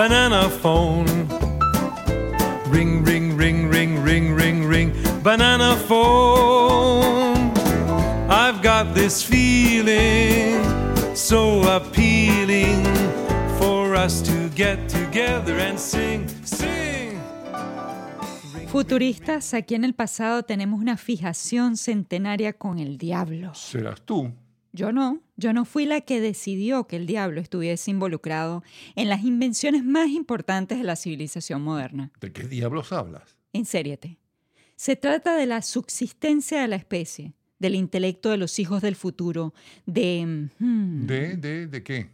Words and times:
banana 0.00 0.48
phone. 0.48 1.28
Ring, 2.70 3.04
ring, 3.04 3.36
ring, 3.36 3.68
ring, 3.68 4.02
ring, 4.02 4.34
ring, 4.34 4.66
ring, 4.66 4.92
banana 5.22 5.76
phone. 5.76 7.52
I've 8.30 8.62
got 8.62 8.94
this 8.94 9.22
feeling 9.22 10.64
so 11.14 11.60
appealing 11.76 12.82
for 13.58 13.94
us 13.94 14.22
to 14.22 14.48
get 14.54 14.88
together 14.88 15.58
and 15.58 15.78
sing, 15.78 16.26
sing. 16.44 17.20
Futuristas, 18.68 19.52
aquí 19.52 19.74
en 19.74 19.84
el 19.84 19.92
pasado 19.92 20.44
tenemos 20.44 20.80
una 20.80 20.96
fijación 20.96 21.76
centenaria 21.76 22.54
con 22.54 22.78
el 22.78 22.96
diablo. 22.96 23.52
Serás 23.54 24.00
tú. 24.00 24.32
Yo 24.72 24.92
no, 24.92 25.18
yo 25.40 25.54
no 25.54 25.64
fui 25.64 25.86
la 25.86 26.02
que 26.02 26.20
decidió 26.20 26.86
que 26.86 26.96
el 26.96 27.06
diablo 27.06 27.40
estuviese 27.40 27.90
involucrado 27.90 28.62
en 28.94 29.08
las 29.08 29.24
invenciones 29.24 29.82
más 29.84 30.08
importantes 30.08 30.78
de 30.78 30.84
la 30.84 30.96
civilización 30.96 31.62
moderna. 31.62 32.12
¿De 32.20 32.30
qué 32.30 32.44
diablos 32.44 32.92
hablas? 32.92 33.36
Ensériate. 33.54 34.18
Se 34.76 34.96
trata 34.96 35.36
de 35.36 35.46
la 35.46 35.62
subsistencia 35.62 36.60
de 36.60 36.68
la 36.68 36.76
especie, 36.76 37.32
del 37.58 37.74
intelecto 37.74 38.30
de 38.30 38.36
los 38.36 38.58
hijos 38.58 38.82
del 38.82 38.96
futuro, 38.96 39.54
de... 39.86 40.48
hmm, 40.58 41.06
¿De, 41.06 41.36
de, 41.36 41.66
de 41.66 41.82
qué? 41.82 42.10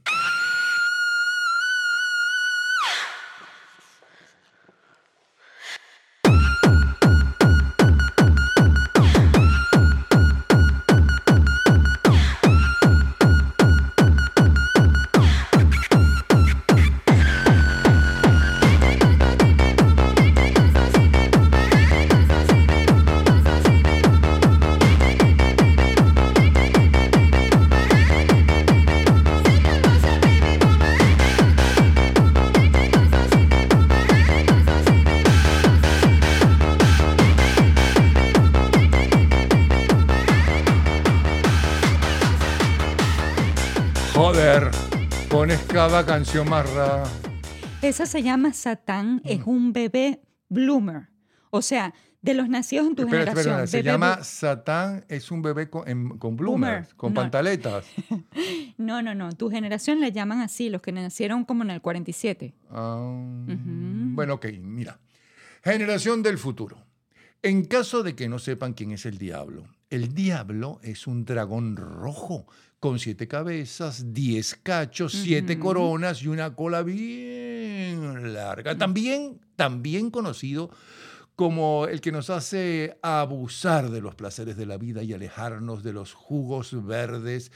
Pones 45.28 45.60
cada 45.64 46.06
canción 46.06 46.48
más 46.48 46.68
rara. 46.72 47.04
Esa 47.82 48.06
se 48.06 48.22
llama 48.22 48.54
Satán, 48.54 49.20
es 49.24 49.42
un 49.44 49.74
bebé 49.74 50.22
bloomer. 50.48 51.08
O 51.50 51.60
sea, 51.60 51.92
de 52.22 52.32
los 52.32 52.48
nacidos 52.48 52.86
en 52.86 52.94
tu 52.96 53.02
Espera, 53.02 53.24
espera, 53.24 53.42
generación. 53.42 53.68
se 53.68 53.76
bebé 53.78 53.90
llama 53.90 54.24
Satán, 54.24 55.04
es 55.08 55.30
un 55.30 55.42
bebé 55.42 55.68
con, 55.68 55.86
en- 55.86 56.08
con 56.18 56.36
bloomers, 56.36 56.86
Boomer, 56.86 56.96
con 56.96 57.12
no. 57.12 57.20
pantaletas. 57.20 57.84
No, 58.78 59.02
no, 59.02 59.14
no. 59.14 59.32
Tu 59.32 59.50
generación 59.50 60.00
le 60.00 60.10
llaman 60.12 60.40
así, 60.40 60.70
los 60.70 60.80
que 60.80 60.92
nacieron 60.92 61.44
como 61.44 61.62
en 61.62 61.70
el 61.70 61.80
47. 61.82 62.54
Ah, 62.70 62.98
Bueno, 63.46 64.34
ok, 64.34 64.46
mira. 64.62 64.98
Generación 65.62 66.22
del 66.22 66.38
futuro. 66.38 66.78
En 67.42 67.64
caso 67.66 68.02
de 68.02 68.14
que 68.16 68.28
no 68.28 68.38
sepan 68.38 68.72
quién 68.72 68.92
es 68.92 69.04
el 69.06 69.18
diablo, 69.18 69.64
el 69.90 70.14
diablo 70.14 70.80
es 70.82 71.06
un 71.06 71.24
dragón 71.26 71.76
rojo 71.76 72.46
con 72.80 72.98
siete 72.98 73.26
cabezas, 73.26 74.12
diez 74.12 74.58
cachos, 74.62 75.12
siete 75.12 75.58
coronas 75.58 76.22
y 76.22 76.28
una 76.28 76.54
cola 76.54 76.82
bien 76.82 78.34
larga. 78.34 78.76
También, 78.76 79.40
también 79.56 80.10
conocido 80.10 80.70
como 81.36 81.86
el 81.86 82.00
que 82.00 82.12
nos 82.12 82.30
hace 82.30 82.98
abusar 83.02 83.90
de 83.90 84.00
los 84.00 84.14
placeres 84.14 84.56
de 84.56 84.66
la 84.66 84.78
vida 84.78 85.02
y 85.02 85.12
alejarnos 85.12 85.82
de 85.82 85.92
los 85.92 86.14
jugos 86.14 86.84
verdes 86.84 87.52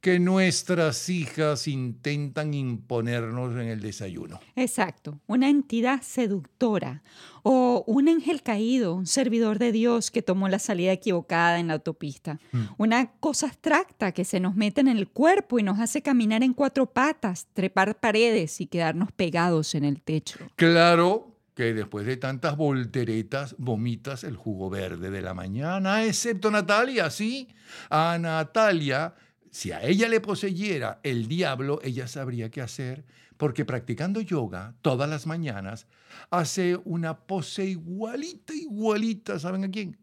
que 0.00 0.18
nuestras 0.18 1.08
hijas 1.10 1.68
intentan 1.68 2.54
imponernos 2.54 3.52
en 3.52 3.68
el 3.68 3.80
desayuno. 3.80 4.40
Exacto, 4.56 5.20
una 5.26 5.50
entidad 5.50 6.02
seductora 6.02 7.02
o 7.42 7.84
un 7.86 8.08
ángel 8.08 8.42
caído, 8.42 8.94
un 8.94 9.06
servidor 9.06 9.58
de 9.58 9.72
Dios 9.72 10.10
que 10.10 10.22
tomó 10.22 10.48
la 10.48 10.58
salida 10.58 10.92
equivocada 10.92 11.58
en 11.58 11.68
la 11.68 11.74
autopista. 11.74 12.38
Una 12.78 13.12
cosa 13.20 13.46
abstracta 13.46 14.12
que 14.12 14.24
se 14.24 14.40
nos 14.40 14.56
mete 14.56 14.80
en 14.80 14.88
el 14.88 15.08
cuerpo 15.08 15.58
y 15.58 15.62
nos 15.62 15.78
hace 15.78 16.02
caminar 16.02 16.42
en 16.42 16.54
cuatro 16.54 16.86
patas, 16.86 17.46
trepar 17.52 17.98
paredes 18.00 18.60
y 18.60 18.66
quedarnos 18.66 19.12
pegados 19.12 19.74
en 19.74 19.84
el 19.84 20.00
techo. 20.02 20.38
Claro 20.56 21.36
que 21.54 21.74
después 21.74 22.06
de 22.06 22.16
tantas 22.16 22.56
volteretas 22.56 23.54
vomitas 23.58 24.24
el 24.24 24.36
jugo 24.36 24.70
verde 24.70 25.10
de 25.10 25.20
la 25.20 25.34
mañana, 25.34 26.04
excepto 26.04 26.50
Natalia, 26.50 27.10
sí. 27.10 27.48
A 27.90 28.16
Natalia, 28.18 29.14
si 29.50 29.72
a 29.72 29.82
ella 29.82 30.08
le 30.08 30.20
poseyera 30.20 31.00
el 31.02 31.26
diablo, 31.26 31.80
ella 31.82 32.06
sabría 32.06 32.50
qué 32.50 32.60
hacer, 32.60 33.04
porque 33.36 33.64
practicando 33.64 34.20
yoga 34.20 34.74
todas 34.82 35.08
las 35.08 35.26
mañanas, 35.26 35.86
hace 36.30 36.78
una 36.84 37.18
pose 37.18 37.64
igualita, 37.64 38.54
igualita, 38.54 39.38
¿saben 39.38 39.64
a 39.64 39.70
quién? 39.70 39.98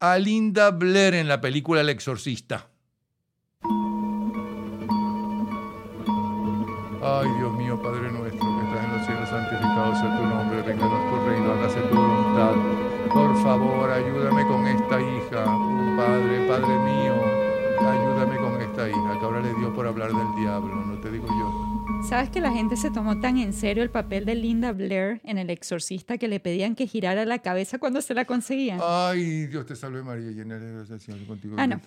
A 0.00 0.18
Linda 0.18 0.70
Blair 0.70 1.14
en 1.14 1.28
la 1.28 1.40
película 1.40 1.80
El 1.80 1.88
Exorcista. 1.88 2.68
Ay, 7.02 7.28
Dios 7.38 7.52
mío, 7.54 7.80
Padre 7.80 8.12
nuestro, 8.12 8.40
que 8.40 8.66
estás 8.66 8.84
en 8.84 8.92
los 8.92 9.06
cielos, 9.06 9.28
santificado 9.30 9.94
sea 9.94 10.16
tu 10.18 10.26
nombre, 10.26 10.60
venga 10.60 10.84
a 10.84 11.10
tu 11.10 11.26
reino, 11.26 11.52
hágase 11.52 11.80
tu 11.80 11.96
voluntad. 11.96 12.54
Por 13.12 13.42
favor, 13.42 13.90
ayúdame 13.90 14.46
con 14.46 14.66
esta 14.66 15.00
hija. 15.00 15.44
Padre, 15.96 16.46
Padre 16.46 16.78
mío, 16.84 17.19
ayúdame 17.90 18.36
con 18.36 18.60
esta 18.60 18.88
hija. 18.88 19.18
Que 19.18 19.24
ahora 19.24 19.40
le 19.40 19.54
dio 19.54 19.72
por 19.74 19.86
hablar 19.86 20.12
del 20.12 20.34
diablo, 20.36 20.74
no 20.74 20.98
te 20.98 21.10
digo 21.10 21.26
yo. 21.26 21.69
¿Sabes 22.08 22.30
que 22.30 22.40
la 22.40 22.50
gente 22.50 22.76
se 22.76 22.90
tomó 22.90 23.20
tan 23.20 23.36
en 23.36 23.52
serio 23.52 23.82
el 23.82 23.90
papel 23.90 24.24
de 24.24 24.34
Linda 24.34 24.72
Blair 24.72 25.20
en 25.22 25.38
El 25.38 25.50
Exorcista 25.50 26.18
que 26.18 26.28
le 26.28 26.40
pedían 26.40 26.74
que 26.74 26.86
girara 26.86 27.24
la 27.24 27.40
cabeza 27.40 27.78
cuando 27.78 28.00
se 28.00 28.14
la 28.14 28.24
conseguían? 28.24 28.80
Ay, 28.82 29.46
Dios 29.46 29.66
te 29.66 29.76
salve 29.76 30.02
María, 30.02 30.30
llena 30.30 30.58
de 30.58 30.98
Señor 30.98 31.24
contigo. 31.26 31.56
Ah, 31.58 31.66
no. 31.66 31.80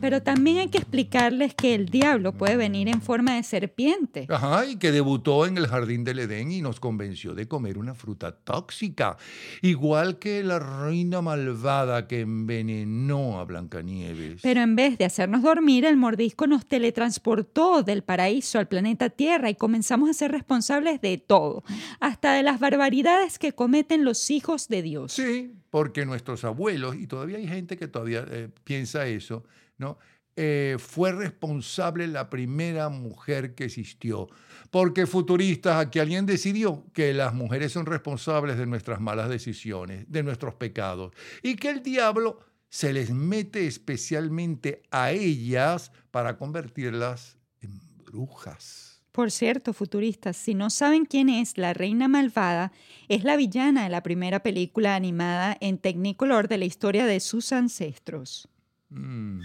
Pero 0.00 0.22
también 0.22 0.58
hay 0.58 0.68
que 0.68 0.78
explicarles 0.78 1.54
que 1.54 1.74
el 1.74 1.86
diablo 1.86 2.32
puede 2.32 2.56
venir 2.56 2.88
en 2.88 3.00
forma 3.00 3.36
de 3.36 3.42
serpiente. 3.42 4.26
Ajá, 4.28 4.66
y 4.66 4.76
que 4.76 4.92
debutó 4.92 5.46
en 5.46 5.56
el 5.56 5.66
jardín 5.66 6.04
del 6.04 6.18
Edén 6.18 6.50
y 6.50 6.60
nos 6.60 6.80
convenció 6.80 7.34
de 7.34 7.48
comer 7.48 7.78
una 7.78 7.94
fruta 7.94 8.32
tóxica, 8.32 9.16
igual 9.62 10.18
que 10.18 10.42
la 10.42 10.58
reina 10.58 11.22
malvada 11.22 12.06
que 12.06 12.20
envenenó 12.20 13.38
a 13.38 13.44
Blancanieves. 13.44 14.42
Pero 14.42 14.60
en 14.60 14.76
vez 14.76 14.98
de 14.98 15.04
hacernos 15.04 15.42
dormir, 15.42 15.84
el 15.84 15.96
mordisco 15.96 16.46
nos 16.46 16.66
teletransportó 16.66 17.82
del 17.82 18.02
paraíso 18.02 18.58
al 18.58 18.68
planeta 18.68 19.08
Tierra 19.10 19.43
y 19.50 19.54
comenzamos 19.54 20.10
a 20.10 20.14
ser 20.14 20.32
responsables 20.32 21.00
de 21.00 21.18
todo, 21.18 21.64
hasta 22.00 22.34
de 22.34 22.42
las 22.42 22.60
barbaridades 22.60 23.38
que 23.38 23.52
cometen 23.52 24.04
los 24.04 24.30
hijos 24.30 24.68
de 24.68 24.82
Dios. 24.82 25.12
Sí, 25.12 25.52
porque 25.70 26.06
nuestros 26.06 26.44
abuelos, 26.44 26.96
y 26.96 27.06
todavía 27.06 27.38
hay 27.38 27.48
gente 27.48 27.76
que 27.76 27.88
todavía 27.88 28.24
eh, 28.30 28.48
piensa 28.64 29.06
eso, 29.06 29.44
¿no? 29.78 29.98
Eh, 30.36 30.76
fue 30.80 31.12
responsable 31.12 32.08
la 32.08 32.28
primera 32.28 32.88
mujer 32.88 33.54
que 33.54 33.64
existió. 33.64 34.28
Porque 34.70 35.06
futuristas, 35.06 35.76
aquí 35.76 36.00
alguien 36.00 36.26
decidió 36.26 36.84
que 36.92 37.14
las 37.14 37.32
mujeres 37.32 37.70
son 37.70 37.86
responsables 37.86 38.58
de 38.58 38.66
nuestras 38.66 39.00
malas 39.00 39.28
decisiones, 39.28 40.10
de 40.10 40.24
nuestros 40.24 40.54
pecados, 40.54 41.12
y 41.42 41.54
que 41.54 41.70
el 41.70 41.82
diablo 41.82 42.40
se 42.68 42.92
les 42.92 43.10
mete 43.10 43.68
especialmente 43.68 44.82
a 44.90 45.12
ellas 45.12 45.92
para 46.10 46.36
convertirlas 46.36 47.38
en 47.60 47.80
brujas. 48.04 48.83
Por 49.14 49.30
cierto, 49.30 49.72
futuristas, 49.72 50.36
si 50.36 50.56
no 50.56 50.70
saben 50.70 51.04
quién 51.04 51.28
es 51.28 51.56
la 51.56 51.72
reina 51.72 52.08
malvada, 52.08 52.72
es 53.08 53.22
la 53.22 53.36
villana 53.36 53.84
de 53.84 53.88
la 53.88 54.02
primera 54.02 54.40
película 54.40 54.96
animada 54.96 55.56
en 55.60 55.78
Technicolor 55.78 56.48
de 56.48 56.58
la 56.58 56.64
historia 56.64 57.06
de 57.06 57.20
sus 57.20 57.52
ancestros. 57.52 58.48
Mm. 58.90 59.38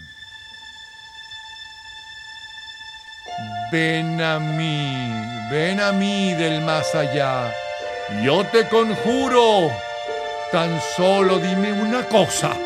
Ven 3.71 4.19
a 4.19 4.39
mí, 4.39 4.97
ven 5.51 5.79
a 5.79 5.91
mí 5.91 6.33
del 6.33 6.61
más 6.63 6.95
allá. 6.95 7.53
Yo 8.23 8.43
te 8.47 8.67
conjuro. 8.69 9.69
Tan 10.51 10.79
solo 10.97 11.37
dime 11.37 11.73
una 11.73 12.07
cosa. 12.07 12.57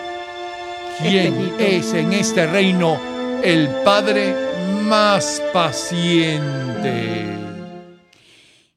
¿Quién 0.99 1.53
es 1.59 1.93
en 1.93 2.13
este 2.13 2.47
reino 2.47 2.97
el 3.43 3.67
padre 3.83 4.42
más 4.83 5.41
paciente? 5.53 7.25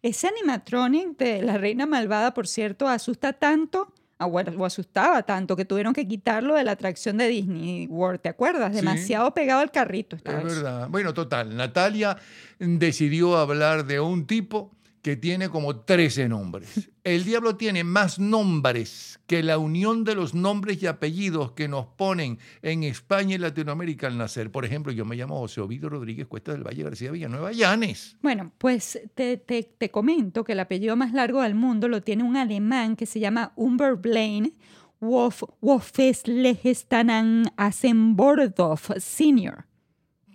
Ese 0.03 0.29
animatronic 0.29 1.17
de 1.19 1.43
la 1.43 1.59
reina 1.59 1.87
malvada, 1.87 2.33
por 2.33 2.47
cierto, 2.47 2.89
asusta 2.89 3.33
tanto, 3.33 3.93
ah, 4.19 4.27
o 4.27 4.65
asustaba 4.65 5.25
tanto, 5.25 5.57
que 5.57 5.65
tuvieron 5.65 5.93
que 5.93 6.07
quitarlo 6.07 6.55
de 6.55 6.65
la 6.65 6.73
atracción 6.73 7.17
de 7.17 7.29
Disney 7.29 7.87
World, 7.89 8.21
¿te 8.21 8.29
acuerdas? 8.29 8.71
Sí. 8.71 8.77
Demasiado 8.77 9.35
pegado 9.35 9.61
al 9.61 9.71
carrito. 9.73 10.17
Es 10.17 10.23
verdad. 10.25 10.89
Bueno, 10.89 11.13
total, 11.13 11.57
Natalia 11.57 12.17
decidió 12.59 13.37
hablar 13.37 13.85
de 13.87 13.99
un 14.01 14.27
tipo 14.27 14.71
que 15.07 15.15
tiene 15.15 15.49
como 15.51 15.77
13 15.77 16.29
nombres. 16.29 16.91
El 17.05 17.23
diablo 17.23 17.55
tiene 17.55 17.85
más 17.85 18.19
nombres 18.19 19.21
que 19.29 19.45
la 19.45 19.57
unión 19.57 20.03
de 20.03 20.17
los 20.17 20.35
nombres 20.35 20.83
y 20.83 20.89
apellidos 20.89 21.53
que 21.53 21.69
nos 21.69 21.87
ponen 21.87 22.41
en 22.61 22.83
España 22.83 23.37
y 23.37 23.39
Latinoamérica 23.39 24.09
al 24.09 24.19
nacer. 24.19 24.51
Por 24.51 24.65
ejemplo, 24.65 24.91
yo 24.91 25.05
me 25.05 25.15
llamo 25.15 25.39
José 25.39 25.61
Ovidio 25.61 25.91
Rodríguez 25.91 26.27
Cuesta 26.27 26.51
del 26.51 26.67
Valle 26.67 26.83
García 26.83 27.13
Villanueva 27.13 27.53
Llanes. 27.53 28.17
Bueno, 28.21 28.51
pues 28.59 29.01
te, 29.15 29.37
te, 29.37 29.63
te 29.63 29.91
comento 29.93 30.43
que 30.43 30.55
el 30.55 30.59
apellido 30.59 30.97
más 30.97 31.13
largo 31.13 31.41
del 31.43 31.55
mundo 31.55 31.87
lo 31.87 32.03
tiene 32.03 32.25
un 32.25 32.37
alemán 32.37 32.97
que 32.97 33.07
se 33.07 33.21
llama 33.21 33.53
Umber 33.55 33.95
Blaine 33.95 34.55
Wolf 34.99 35.45
Wofeslehestanan 35.61 37.45
Asenbordorf 37.57 38.91
Senior. 38.97 39.67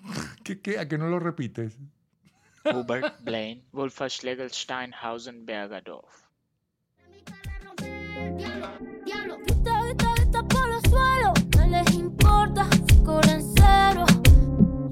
¿Qué, 0.46 0.62
qué? 0.62 0.80
¿A 0.80 0.88
que 0.88 0.98
no 0.98 1.10
lo 1.10 1.20
repites? 1.20 1.78
Hubert 2.66 3.24
Blaine, 3.24 3.64
Bergerdorf. 5.46 6.28
Importa 11.94 12.68
si 12.88 12.96
cobran 13.04 13.42
cero. 13.56 14.06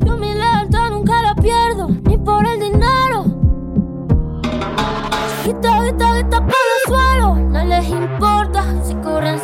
Yo 0.05 0.17
nunca 0.89 1.21
la 1.21 1.35
ni 2.03 2.17
por 2.17 2.47
el 2.47 2.59
dinero. 2.59 3.25
Por 8.85 8.95
cobran 8.95 9.39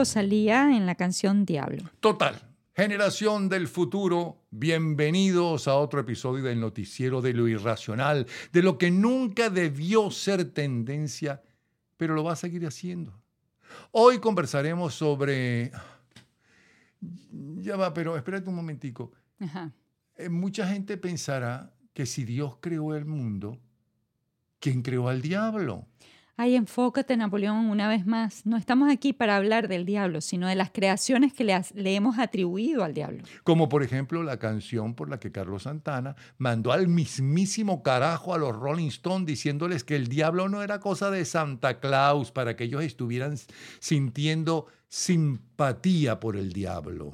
Rosalía 0.00 0.74
en 0.74 0.86
la 0.86 0.94
canción 0.94 1.44
Diablo. 1.44 1.90
Total. 2.00 2.40
Generación 2.74 3.50
del 3.50 3.68
futuro, 3.68 4.46
bienvenidos 4.50 5.68
a 5.68 5.74
otro 5.74 6.00
episodio 6.00 6.42
del 6.42 6.58
noticiero 6.58 7.20
de 7.20 7.34
lo 7.34 7.46
irracional, 7.46 8.26
de 8.50 8.62
lo 8.62 8.78
que 8.78 8.90
nunca 8.90 9.50
debió 9.50 10.10
ser 10.10 10.54
tendencia, 10.54 11.42
pero 11.98 12.14
lo 12.14 12.24
va 12.24 12.32
a 12.32 12.36
seguir 12.36 12.66
haciendo. 12.66 13.12
Hoy 13.90 14.20
conversaremos 14.20 14.94
sobre... 14.94 15.70
Ya 17.58 17.76
va, 17.76 17.92
pero 17.92 18.16
espérate 18.16 18.48
un 18.48 18.56
momentico. 18.56 19.12
Ajá. 19.38 19.70
Eh, 20.16 20.30
mucha 20.30 20.66
gente 20.66 20.96
pensará 20.96 21.74
que 21.92 22.06
si 22.06 22.24
Dios 22.24 22.56
creó 22.62 22.94
el 22.94 23.04
mundo, 23.04 23.60
¿quién 24.60 24.80
creó 24.80 25.10
al 25.10 25.20
diablo? 25.20 25.89
Ay, 26.42 26.56
enfócate, 26.56 27.18
Napoleón, 27.18 27.66
una 27.66 27.86
vez 27.86 28.06
más. 28.06 28.46
No 28.46 28.56
estamos 28.56 28.90
aquí 28.90 29.12
para 29.12 29.36
hablar 29.36 29.68
del 29.68 29.84
diablo, 29.84 30.22
sino 30.22 30.48
de 30.48 30.54
las 30.54 30.70
creaciones 30.70 31.34
que 31.34 31.44
le, 31.44 31.60
le 31.74 31.94
hemos 31.94 32.18
atribuido 32.18 32.82
al 32.82 32.94
diablo. 32.94 33.24
Como 33.44 33.68
por 33.68 33.82
ejemplo 33.82 34.22
la 34.22 34.38
canción 34.38 34.94
por 34.94 35.10
la 35.10 35.20
que 35.20 35.32
Carlos 35.32 35.64
Santana 35.64 36.16
mandó 36.38 36.72
al 36.72 36.88
mismísimo 36.88 37.82
carajo 37.82 38.32
a 38.32 38.38
los 38.38 38.56
Rolling 38.56 38.88
Stones 38.88 39.26
diciéndoles 39.26 39.84
que 39.84 39.96
el 39.96 40.08
diablo 40.08 40.48
no 40.48 40.62
era 40.62 40.80
cosa 40.80 41.10
de 41.10 41.26
Santa 41.26 41.78
Claus 41.78 42.32
para 42.32 42.56
que 42.56 42.64
ellos 42.64 42.84
estuvieran 42.84 43.36
sintiendo 43.78 44.66
simpatía 44.88 46.20
por 46.20 46.36
el 46.36 46.54
diablo. 46.54 47.12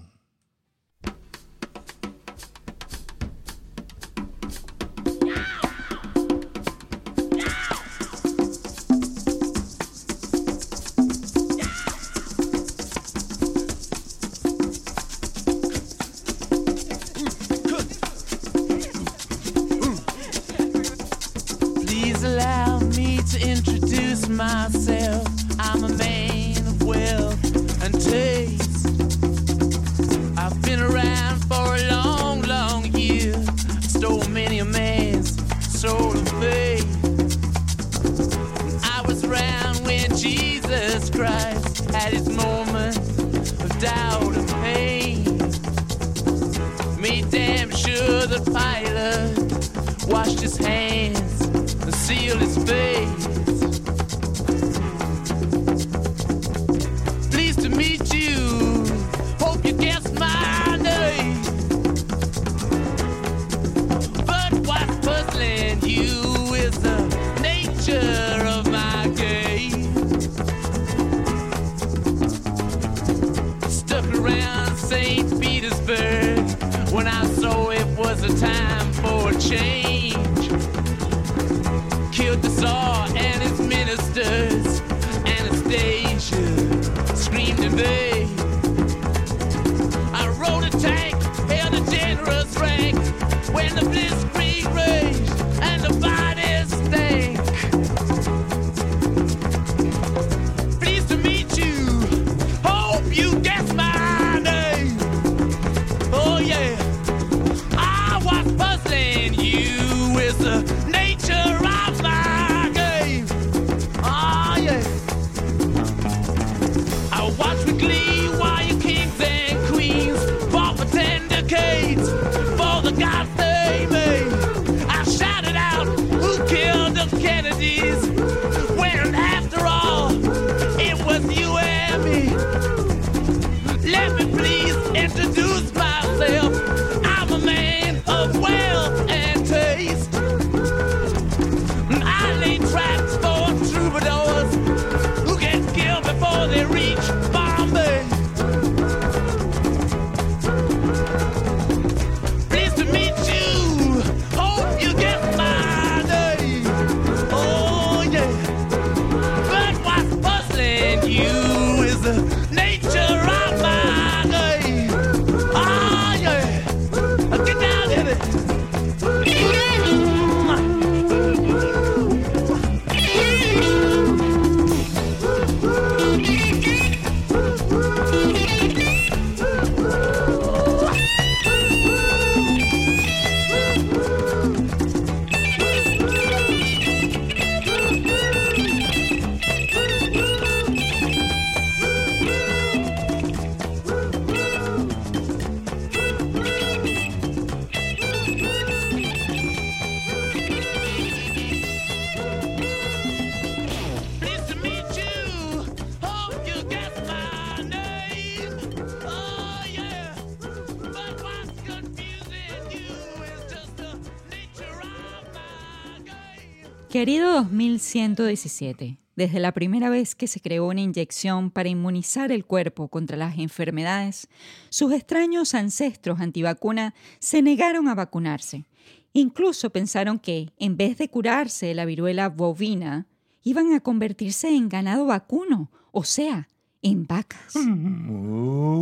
1117, 217.79 218.99
desde 219.17 219.41
la 219.41 219.53
primera 219.53 219.89
vez 219.89 220.15
que 220.15 220.27
se 220.27 220.41
creó 220.41 220.67
una 220.67 220.81
inyección 220.81 221.51
para 221.51 221.69
inmunizar 221.69 222.33
el 222.33 222.45
cuerpo 222.45 222.89
contra 222.89 223.17
las 223.17 223.39
enfermedades, 223.39 224.29
sus 224.69 224.93
extraños 224.93 225.55
ancestros 225.55 226.21
antivacuna 226.21 226.95
se 227.19 227.43
negaron 227.43 227.89
a 227.89 227.95
vacunarse. 227.95 228.67
Incluso 229.13 229.71
pensaron 229.71 230.19
que, 230.19 230.51
en 230.59 230.77
vez 230.77 230.99
de 230.99 231.09
curarse 231.09 231.67
de 231.67 231.75
la 231.75 231.87
viruela 231.87 232.29
bovina, 232.29 233.07
iban 233.43 233.73
a 233.73 233.81
convertirse 233.81 234.49
en 234.49 234.69
ganado 234.69 235.07
vacuno, 235.07 235.71
o 235.93 236.05
sea, 236.05 236.49
en 236.87 237.07
vacas. 237.07 237.57
Mu. 237.57 238.77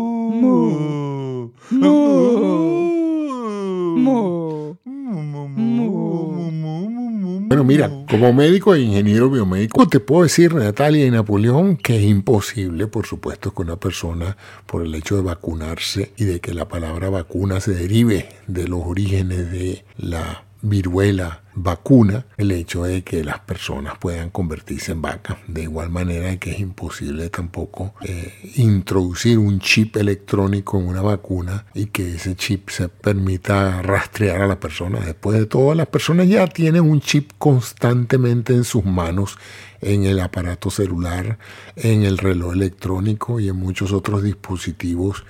Bueno, 7.46 7.64
mira, 7.64 7.90
como 8.10 8.32
médico 8.32 8.74
e 8.74 8.80
ingeniero 8.80 9.30
biomédico, 9.30 9.86
te 9.86 10.00
puedo 10.00 10.24
decir, 10.24 10.54
Natalia 10.54 11.06
y 11.06 11.10
Napoleón, 11.10 11.76
que 11.76 11.96
es 11.96 12.02
imposible, 12.02 12.88
por 12.88 13.06
supuesto, 13.06 13.54
que 13.54 13.62
una 13.62 13.76
persona, 13.76 14.36
por 14.66 14.84
el 14.84 14.94
hecho 14.94 15.16
de 15.16 15.22
vacunarse 15.22 16.12
y 16.16 16.24
de 16.24 16.40
que 16.40 16.52
la 16.52 16.66
palabra 16.66 17.10
vacuna 17.10 17.60
se 17.60 17.72
derive 17.72 18.28
de 18.48 18.66
los 18.66 18.80
orígenes 18.84 19.52
de 19.52 19.84
la 19.96 20.44
viruela 20.64 21.42
vacuna, 21.54 22.26
el 22.36 22.50
hecho 22.50 22.84
de 22.84 23.04
que 23.04 23.22
las 23.22 23.38
personas 23.40 23.94
puedan 23.98 24.30
convertirse 24.30 24.92
en 24.92 25.02
vacas. 25.02 25.36
De 25.46 25.62
igual 25.62 25.90
manera 25.90 26.36
que 26.38 26.50
es 26.50 26.58
imposible 26.58 27.28
tampoco 27.30 27.94
eh, 28.02 28.32
introducir 28.56 29.38
un 29.38 29.60
chip 29.60 29.96
electrónico 29.96 30.78
en 30.78 30.88
una 30.88 31.02
vacuna 31.02 31.66
y 31.74 31.86
que 31.86 32.16
ese 32.16 32.34
chip 32.34 32.70
se 32.70 32.88
permita 32.88 33.82
rastrear 33.82 34.42
a 34.42 34.46
la 34.48 34.58
persona. 34.58 35.00
Después 35.00 35.38
de 35.38 35.46
todo, 35.46 35.74
las 35.74 35.86
personas 35.86 36.28
ya 36.28 36.46
tienen 36.46 36.82
un 36.82 37.00
chip 37.00 37.32
constantemente 37.38 38.52
en 38.52 38.64
sus 38.64 38.84
manos, 38.84 39.38
en 39.80 40.04
el 40.04 40.20
aparato 40.20 40.70
celular, 40.70 41.38
en 41.76 42.02
el 42.02 42.18
reloj 42.18 42.54
electrónico 42.54 43.38
y 43.38 43.48
en 43.48 43.56
muchos 43.56 43.92
otros 43.92 44.22
dispositivos 44.22 45.24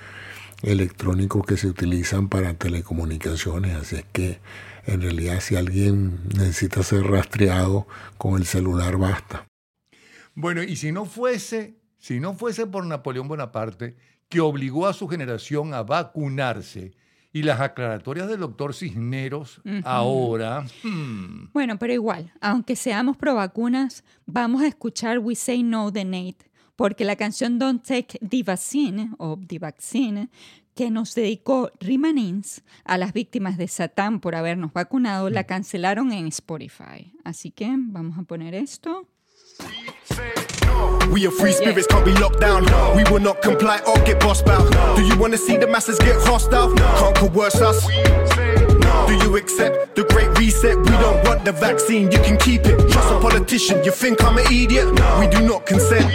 electrónicos 0.63 1.45
que 1.45 1.57
se 1.57 1.67
utilizan 1.67 2.29
para 2.29 2.53
telecomunicaciones. 2.55 3.75
Así 3.75 3.97
es 3.97 4.05
que 4.11 4.39
en 4.87 5.01
realidad 5.01 5.39
si 5.41 5.55
alguien 5.55 6.19
necesita 6.35 6.83
ser 6.83 7.03
rastreado 7.03 7.87
con 8.17 8.35
el 8.35 8.45
celular 8.45 8.97
basta. 8.97 9.47
Bueno, 10.33 10.63
y 10.63 10.75
si 10.75 10.91
no 10.91 11.05
fuese, 11.05 11.79
si 11.97 12.19
no 12.19 12.33
fuese 12.33 12.67
por 12.67 12.85
Napoleón 12.85 13.27
Bonaparte, 13.27 13.95
que 14.29 14.41
obligó 14.41 14.87
a 14.87 14.93
su 14.93 15.07
generación 15.07 15.73
a 15.73 15.83
vacunarse, 15.83 16.93
y 17.35 17.43
las 17.43 17.59
aclaratorias 17.59 18.29
del 18.29 18.39
doctor 18.39 18.73
Cisneros 18.73 19.59
ahora. 19.83 20.65
hmm, 20.83 21.49
Bueno, 21.51 21.77
pero 21.77 21.91
igual, 21.91 22.31
aunque 22.39 22.77
seamos 22.77 23.17
pro 23.17 23.35
vacunas, 23.35 24.05
vamos 24.25 24.61
a 24.61 24.67
escuchar 24.67 25.19
We 25.19 25.35
Say 25.35 25.61
No 25.61 25.91
de 25.91 26.05
Nate, 26.05 26.49
porque 26.75 27.05
la 27.05 27.15
canción 27.15 27.59
Don't 27.59 27.85
Take 27.85 28.19
the 28.19 28.43
Vaccine 28.43 29.11
o 29.17 29.39
The 29.47 29.59
Vaccine 29.59 30.29
que 30.75 30.91
nos 30.91 31.15
dedicó 31.15 31.71
Rimanins 31.79 32.61
a 32.83 32.97
las 32.97 33.13
víctimas 33.13 33.57
de 33.57 33.67
Satán 33.67 34.19
por 34.19 34.35
habernos 34.35 34.73
vacunado, 34.73 35.29
la 35.29 35.45
cancelaron 35.45 36.11
en 36.11 36.27
Spotify. 36.27 37.13
Así 37.23 37.49
que 37.51 37.73
vamos 37.77 38.19
a 38.19 38.23
poner 38.23 38.53
esto. 38.53 39.07
We 41.11 41.25
are 41.25 41.31
free 41.31 41.53
spirits, 41.53 41.87
can't 41.87 42.03
be 42.03 42.11
locked 42.19 42.41
down. 42.41 42.65
We 42.95 43.03
will 43.09 43.21
not 43.21 43.41
comply 43.41 43.79
or 43.87 43.97
get 44.03 44.19
bossed 44.19 44.49
out. 44.49 44.69
Do 44.97 45.01
you 45.01 45.15
wanna 45.17 45.37
see 45.37 45.55
the 45.55 45.67
masses 45.67 45.97
get 45.99 46.17
hostile? 46.27 46.73
Can't 46.75 47.15
coerce 47.15 47.61
us. 47.61 47.87
Do 49.07 49.13
you 49.13 49.37
accept 49.37 49.95
the 49.95 50.03
great 50.03 50.37
reset? 50.37 50.77
We 50.77 50.91
don't 50.97 51.23
want 51.25 51.45
the 51.45 51.53
vaccine, 51.53 52.11
you 52.11 52.19
can 52.19 52.37
keep 52.37 52.65
it. 52.65 52.77
Trust 52.91 53.11
a 53.11 53.19
politician, 53.19 53.83
you 53.85 53.91
think 53.91 54.21
I'm 54.23 54.37
an 54.37 54.45
idiot? 54.51 54.87
We 55.19 55.27
do 55.27 55.41
not 55.47 55.65
consent. 55.65 56.11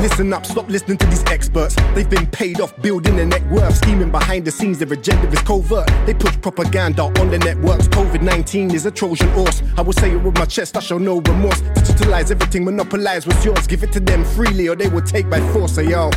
Listen 0.00 0.30
up, 0.34 0.44
stop 0.44 0.68
listening 0.68 0.98
to 0.98 1.06
these 1.06 1.24
experts. 1.24 1.74
They've 1.94 2.08
been 2.08 2.26
paid 2.26 2.60
off 2.60 2.76
building 2.82 3.16
their 3.16 3.24
net 3.24 3.44
worth, 3.50 3.76
scheming 3.78 4.10
behind 4.10 4.44
the 4.44 4.50
scenes. 4.50 4.78
Their 4.78 4.92
agenda 4.92 5.26
is 5.28 5.40
covert. 5.40 5.88
They 6.04 6.12
push 6.12 6.38
propaganda 6.42 7.04
on 7.04 7.30
the 7.30 7.38
networks. 7.38 7.88
COVID 7.88 8.20
19 8.20 8.74
is 8.74 8.84
a 8.84 8.90
Trojan 8.90 9.28
horse. 9.30 9.62
I 9.78 9.80
will 9.80 9.94
say 9.94 10.12
it 10.12 10.22
with 10.22 10.34
my 10.34 10.44
chest, 10.44 10.76
I 10.76 10.80
show 10.80 10.98
no 10.98 11.20
remorse. 11.22 11.62
Digitalize 11.62 12.30
everything, 12.30 12.66
monopolize 12.66 13.26
what's 13.26 13.42
yours. 13.42 13.66
Give 13.66 13.82
it 13.82 13.92
to 13.92 14.00
them 14.00 14.22
freely 14.24 14.68
or 14.68 14.76
they 14.76 14.88
will 14.88 15.02
take 15.02 15.30
by 15.30 15.40
force. 15.52 15.76
Say, 15.76 15.88
yo, 15.88 16.10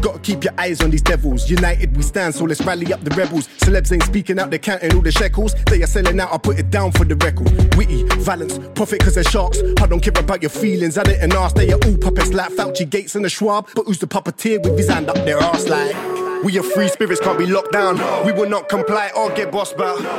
gotta 0.00 0.18
keep 0.20 0.42
your 0.42 0.54
eyes 0.56 0.80
on 0.80 0.90
these 0.90 1.02
devils. 1.02 1.50
United 1.50 1.94
we 1.94 2.02
stand, 2.02 2.34
so 2.34 2.44
let's 2.44 2.62
rally 2.62 2.90
up 2.90 3.04
the 3.04 3.14
rebels. 3.16 3.48
Celebs 3.58 3.92
ain't 3.92 4.04
speaking 4.04 4.38
out, 4.38 4.48
they're 4.48 4.58
counting 4.58 4.94
all 4.94 5.02
the 5.02 5.12
shekels. 5.12 5.54
They 5.66 5.82
are 5.82 5.86
selling 5.86 6.18
out, 6.20 6.32
I 6.32 6.38
put 6.38 6.58
it 6.58 6.70
down 6.70 6.92
for 6.92 7.04
the 7.04 7.16
record. 7.16 7.50
Witty, 7.76 8.04
violence, 8.20 8.58
profit 8.74 9.00
cause 9.00 9.16
they're 9.16 9.24
sharks. 9.24 9.60
I 9.78 9.86
don't 9.86 10.00
care 10.00 10.14
about 10.16 10.42
your 10.42 10.50
feelings, 10.50 10.96
I 10.96 11.02
didn't 11.02 11.34
ask. 11.34 11.54
They 11.54 11.70
are 11.72 11.78
all 11.84 11.98
puppets 11.98 12.32
like 12.32 12.52
Fauci, 12.52 12.88
Gates, 12.88 13.14
and 13.14 13.25
the 13.26 13.30
Schwab. 13.30 13.68
But 13.74 13.86
who's 13.86 13.98
the 13.98 14.06
puppeteer 14.06 14.62
with 14.62 14.78
his 14.78 14.88
hand 14.88 15.10
up 15.10 15.16
their 15.24 15.38
arse 15.38 15.68
like? 15.68 15.96
We 16.44 16.56
are 16.58 16.62
free 16.62 16.88
spirits, 16.88 17.20
can't 17.20 17.38
be 17.38 17.46
locked 17.46 17.72
down. 17.72 17.96
We 18.24 18.32
will 18.32 18.48
not 18.48 18.68
comply 18.68 19.10
or 19.16 19.32
get 19.34 19.50
bossed. 19.50 19.76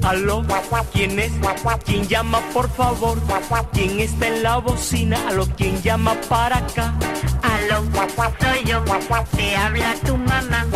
Aló, 0.04 0.44
¿quién 0.92 1.18
es? 1.18 1.32
¿Quién 1.86 2.06
llama 2.06 2.40
por 2.52 2.68
favor? 2.68 3.18
¿Quién 3.72 4.00
está 4.00 4.26
en 4.26 4.42
la 4.42 4.58
bocina? 4.58 5.16
Aló, 5.28 5.46
¿quién 5.56 5.80
llama 5.82 6.14
para 6.28 6.58
acá? 6.58 6.92
Aló, 7.42 7.82
soy 8.38 8.64
yo, 8.66 8.84
te 9.34 9.56
habla 9.56 9.94
tu 10.04 10.16
mamá, 10.18 10.66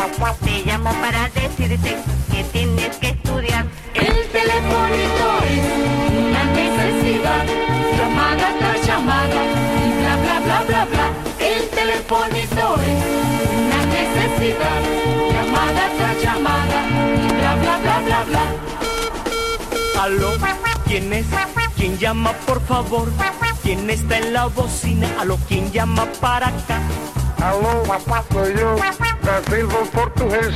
te 0.43 0.63
llamo 0.65 0.91
para 1.03 1.29
decirte 1.29 1.97
que 2.33 2.45
tienes 2.45 2.97
que 2.97 3.09
estudiar. 3.09 3.67
El 3.93 4.29
telefonito 4.33 5.27
es 5.51 5.65
una 6.17 6.45
necesidad, 6.45 7.45
llamada 7.99 8.55
tras 8.59 8.87
llamada 8.87 9.45
y 9.45 10.01
bla 10.01 10.17
bla 10.17 10.41
bla 10.41 10.63
bla 10.63 10.85
bla. 10.87 11.11
El 11.39 11.69
telefonito 11.69 12.81
es 12.81 12.99
una 13.53 13.85
necesidad, 13.93 14.83
llamada 15.33 15.91
tras 15.99 16.23
llamada 16.23 17.08
Aló, 20.09 20.33
¿quién 20.87 21.13
es? 21.13 21.27
¿Quién 21.77 21.99
llama 21.99 22.33
por 22.47 22.63
favor? 22.63 23.11
¿Quién 23.63 23.91
está 23.91 24.17
en 24.17 24.33
la 24.33 24.47
bocina? 24.47 25.07
Aló, 25.21 25.39
¿quién 25.47 25.71
llama 25.71 26.07
para 26.19 26.47
acá? 26.47 26.81
Alô, 27.43 27.85
soy 28.33 28.55
yo, 28.59 28.77
da 29.23 29.43
Silva 29.51 29.81
Portugués, 29.93 30.49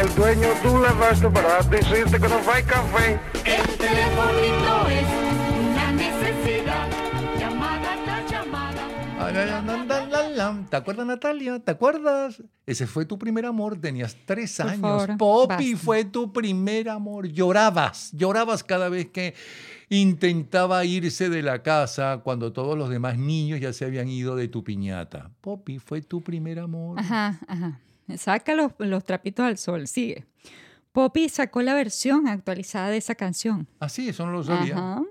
el 0.00 0.14
dueño 0.14 0.46
tú 0.62 0.80
levaste 0.80 1.28
para 1.28 1.60
decirte 1.62 2.20
que 2.20 2.28
no 2.28 2.38
hay 2.52 2.62
café. 2.62 3.18
El 3.44 3.66
telefonito 3.78 4.88
es 4.88 5.08
una 5.58 5.90
necesidad, 5.90 6.88
llamada 7.36 7.96
tras 8.04 8.30
llamada. 8.30 10.13
¿Te 10.70 10.76
acuerdas, 10.76 11.06
Natalia? 11.06 11.58
¿Te 11.60 11.70
acuerdas? 11.70 12.42
Ese 12.66 12.86
fue 12.86 13.04
tu 13.04 13.18
primer 13.18 13.46
amor, 13.46 13.80
tenías 13.80 14.16
tres 14.26 14.56
Por 14.56 14.66
años. 14.66 14.80
favor, 14.80 15.16
Poppy 15.16 15.72
basta. 15.72 15.84
fue 15.84 16.04
tu 16.04 16.32
primer 16.32 16.88
amor. 16.88 17.28
Llorabas, 17.28 18.10
llorabas 18.12 18.64
cada 18.64 18.88
vez 18.88 19.06
que 19.10 19.34
intentaba 19.90 20.84
irse 20.84 21.28
de 21.28 21.42
la 21.42 21.62
casa 21.62 22.20
cuando 22.24 22.52
todos 22.52 22.76
los 22.76 22.88
demás 22.90 23.18
niños 23.18 23.60
ya 23.60 23.72
se 23.72 23.84
habían 23.84 24.08
ido 24.08 24.34
de 24.34 24.48
tu 24.48 24.64
piñata. 24.64 25.30
Poppy 25.40 25.78
fue 25.78 26.02
tu 26.02 26.20
primer 26.22 26.58
amor. 26.58 26.98
Ajá, 26.98 27.38
ajá. 27.46 27.80
Saca 28.16 28.54
los, 28.54 28.72
los 28.78 29.04
trapitos 29.04 29.44
al 29.46 29.56
sol, 29.58 29.86
sigue. 29.86 30.26
Poppy 30.92 31.28
sacó 31.28 31.62
la 31.62 31.74
versión 31.74 32.28
actualizada 32.28 32.88
de 32.90 32.96
esa 32.98 33.14
canción. 33.14 33.66
Ah, 33.80 33.88
sí, 33.88 34.08
eso 34.08 34.26
no 34.26 34.32
lo 34.32 34.42
sabía. 34.42 34.76
Ajá. 34.76 35.02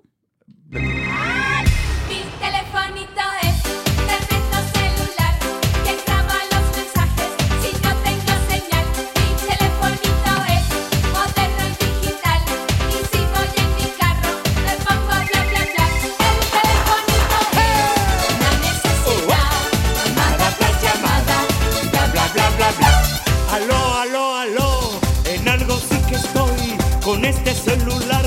Con 27.13 27.25
este 27.25 27.53
celular 27.53 28.25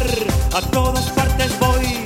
a 0.54 0.60
todas 0.60 1.10
partes 1.10 1.58
voy. 1.58 2.05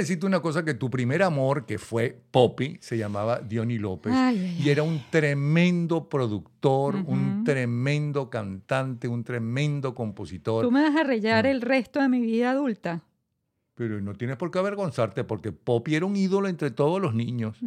Decirte 0.00 0.26
una 0.26 0.40
cosa, 0.40 0.64
que 0.64 0.74
tu 0.74 0.90
primer 0.90 1.22
amor, 1.22 1.66
que 1.66 1.78
fue 1.78 2.20
Poppy, 2.30 2.78
se 2.80 2.98
llamaba 2.98 3.40
Diony 3.40 3.78
López, 3.78 4.12
Ay, 4.14 4.38
ay, 4.38 4.62
y 4.62 4.68
era 4.68 4.82
un 4.82 5.02
tremendo 5.10 6.08
productor, 6.08 6.96
un 6.96 7.44
tremendo 7.44 8.28
cantante, 8.28 9.08
un 9.08 9.24
tremendo 9.24 9.94
compositor. 9.94 10.64
Tú 10.64 10.70
me 10.70 10.82
vas 10.82 10.96
a 10.96 11.04
rellar 11.04 11.46
el 11.46 11.60
resto 11.60 12.00
de 12.00 12.08
mi 12.08 12.20
vida 12.20 12.50
adulta. 12.50 13.02
Pero 13.74 14.00
no 14.00 14.14
tienes 14.14 14.36
por 14.36 14.50
qué 14.50 14.58
avergonzarte, 14.58 15.24
porque 15.24 15.52
Poppy 15.52 15.94
era 15.94 16.04
un 16.04 16.16
ídolo 16.16 16.48
entre 16.48 16.70
todos 16.70 17.00
los 17.00 17.14
niños. 17.14 17.58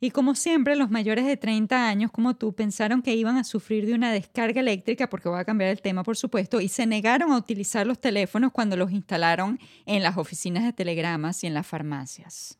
Y 0.00 0.10
como 0.10 0.34
siempre, 0.34 0.76
los 0.76 0.90
mayores 0.90 1.24
de 1.24 1.36
30 1.36 1.88
años 1.88 2.10
como 2.10 2.34
tú 2.34 2.54
pensaron 2.54 3.00
que 3.00 3.14
iban 3.14 3.36
a 3.36 3.44
sufrir 3.44 3.86
de 3.86 3.94
una 3.94 4.12
descarga 4.12 4.60
eléctrica, 4.60 5.08
porque 5.08 5.28
voy 5.28 5.40
a 5.40 5.44
cambiar 5.44 5.70
el 5.70 5.80
tema, 5.80 6.02
por 6.02 6.16
supuesto, 6.16 6.60
y 6.60 6.68
se 6.68 6.86
negaron 6.86 7.32
a 7.32 7.38
utilizar 7.38 7.86
los 7.86 7.98
teléfonos 7.98 8.52
cuando 8.52 8.76
los 8.76 8.90
instalaron 8.92 9.58
en 9.86 10.02
las 10.02 10.16
oficinas 10.16 10.64
de 10.64 10.72
telegramas 10.72 11.42
y 11.44 11.46
en 11.46 11.54
las 11.54 11.66
farmacias. 11.66 12.58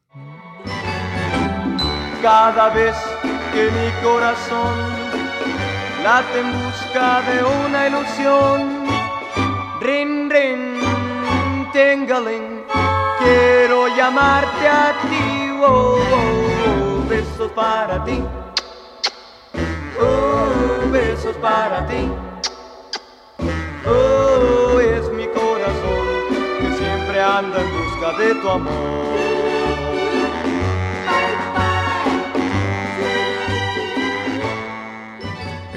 Cada 2.23 2.71
vez 2.71 2.97
que 3.53 3.65
mi 3.65 4.03
corazón 4.03 4.75
late 6.03 6.41
en 6.41 6.53
busca 6.65 7.23
de 7.23 7.45
una 7.67 7.89
ilusión, 7.89 8.85
rin 9.81 10.31
rin, 10.31 10.81
tingaling, 11.73 12.63
quiero 13.19 13.95
llamarte 13.95 14.67
a 14.67 14.93
ti, 15.03 15.51
oh, 15.63 15.99
oh, 16.13 16.54
besos 17.45 17.53
para 17.53 18.05
ti, 18.05 18.25
oh, 20.01 20.91
besos 20.91 21.37
para 21.37 21.87
ti, 21.87 22.11
oh, 23.87 24.81
es 24.81 25.11
mi 25.13 25.27
corazón 25.27 26.07
que 26.61 26.77
siempre 26.79 27.21
anda 27.21 27.61
en 27.61 27.71
busca 27.71 28.19
de 28.19 28.35
tu 28.37 28.49
amor. 28.49 29.34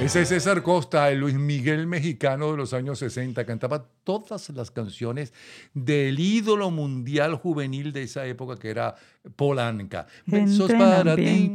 Ese 0.08 0.22
es 0.22 0.30
César 0.30 0.63
Costa, 0.63 1.12
el 1.12 1.20
Luis 1.20 1.36
Miguel 1.36 1.86
mexicano 1.86 2.52
de 2.52 2.56
los 2.56 2.72
años 2.72 2.98
60. 3.00 3.46
Cantaba 3.46 3.89
todas 4.06 4.50
las 4.52 4.72
canciones 4.72 5.34
del 5.74 6.17
ídolo 6.17 6.72
mundial 6.72 7.36
juvenil 7.36 7.91
de 7.91 8.04
esa 8.04 8.26
época 8.26 8.56
que 8.56 8.70
era 8.70 8.96
Polanca. 9.36 10.08
Besos 10.26 10.70
Entra 10.70 11.04
para 11.04 11.15
ti. 11.17 11.52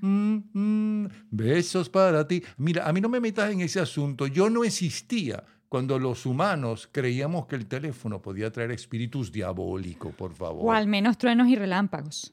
mm, 0.00 0.36
mm, 0.52 1.08
besos 1.32 1.88
para 1.88 2.28
ti. 2.28 2.44
Mira, 2.58 2.86
a 2.86 2.92
mí 2.92 3.00
no 3.00 3.08
me 3.08 3.18
metas 3.18 3.50
en 3.50 3.60
ese 3.60 3.80
asunto. 3.80 4.28
Yo 4.28 4.48
no 4.50 4.62
existía 4.62 5.42
cuando 5.68 5.98
los 5.98 6.26
humanos 6.26 6.88
creíamos 6.92 7.46
que 7.46 7.56
el 7.56 7.66
teléfono 7.66 8.22
podía 8.22 8.52
traer 8.52 8.70
espíritus 8.70 9.32
diabólicos, 9.32 10.14
por 10.14 10.32
favor. 10.32 10.64
O 10.64 10.72
al 10.72 10.86
menos 10.86 11.18
truenos 11.18 11.48
y 11.48 11.56
relámpagos. 11.56 12.32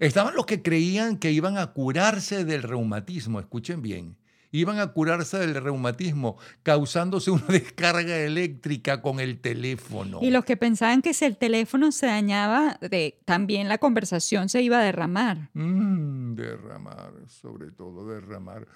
Estaban 0.00 0.34
los 0.34 0.44
que 0.44 0.60
creían 0.60 1.16
que 1.16 1.32
iban 1.32 1.56
a 1.56 1.68
curarse 1.68 2.44
del 2.44 2.62
reumatismo, 2.62 3.40
escuchen 3.40 3.80
bien. 3.80 4.18
Iban 4.54 4.78
a 4.78 4.86
curarse 4.92 5.36
del 5.38 5.54
reumatismo 5.56 6.36
causándose 6.62 7.30
una 7.30 7.46
descarga 7.48 8.16
eléctrica 8.18 9.02
con 9.02 9.18
el 9.18 9.40
teléfono. 9.40 10.20
Y 10.22 10.30
los 10.30 10.44
que 10.44 10.56
pensaban 10.56 11.02
que 11.02 11.12
si 11.12 11.24
el 11.24 11.36
teléfono 11.36 11.90
se 11.92 12.06
dañaba, 12.06 12.78
de- 12.80 13.18
también 13.24 13.68
la 13.68 13.78
conversación 13.78 14.48
se 14.48 14.62
iba 14.62 14.78
a 14.78 14.82
derramar. 14.84 15.50
Mm, 15.54 16.34
derramar, 16.36 17.12
sobre 17.26 17.72
todo 17.72 18.06
derramar 18.08 18.68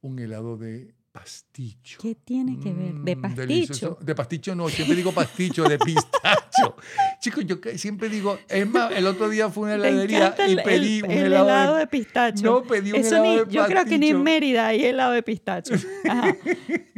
un 0.00 0.18
helado 0.18 0.56
de 0.56 0.94
pasticho. 1.20 1.98
¿Qué 2.02 2.14
tiene 2.14 2.58
que 2.58 2.72
ver? 2.72 2.92
De 2.94 3.16
Mm, 3.16 3.20
pasticho. 3.22 3.40
delicioso. 3.46 3.98
De 4.00 4.14
pasticho 4.14 4.54
no, 4.54 4.68
siempre 4.68 4.96
digo 4.96 5.12
pasticho, 5.12 5.64
de 5.64 5.78
pistacho. 5.78 6.76
Chicos, 7.20 7.44
yo 7.46 7.56
siempre 7.76 8.08
digo, 8.08 8.38
es 8.48 8.68
más, 8.68 8.92
el 8.92 9.06
otro 9.06 9.28
día 9.28 9.48
fui 9.50 9.62
a 9.70 9.74
una 9.76 9.86
heladería 9.86 10.18
encanta 10.18 10.46
y 10.48 10.52
el, 10.52 10.62
pedí 10.62 10.98
el- 10.98 11.04
un 11.04 11.10
el 11.10 11.18
helado, 11.26 11.48
helado 11.48 11.74
de, 11.74 11.80
de 11.80 11.86
pistacho. 11.86 12.44
No, 12.44 12.62
pedí 12.62 12.92
un 12.92 12.98
Eso 13.00 13.16
helado 13.16 13.24
ni- 13.24 13.36
de 13.50 13.52
Yo 13.54 13.66
creo 13.66 13.84
que 13.84 13.98
ni 13.98 14.08
en. 14.08 14.22
Mérida 14.22 14.66
hay 14.68 14.84
helado 14.84 15.12
de 15.12 15.22
pistacho. 15.22 15.74
Ajá. 16.08 16.36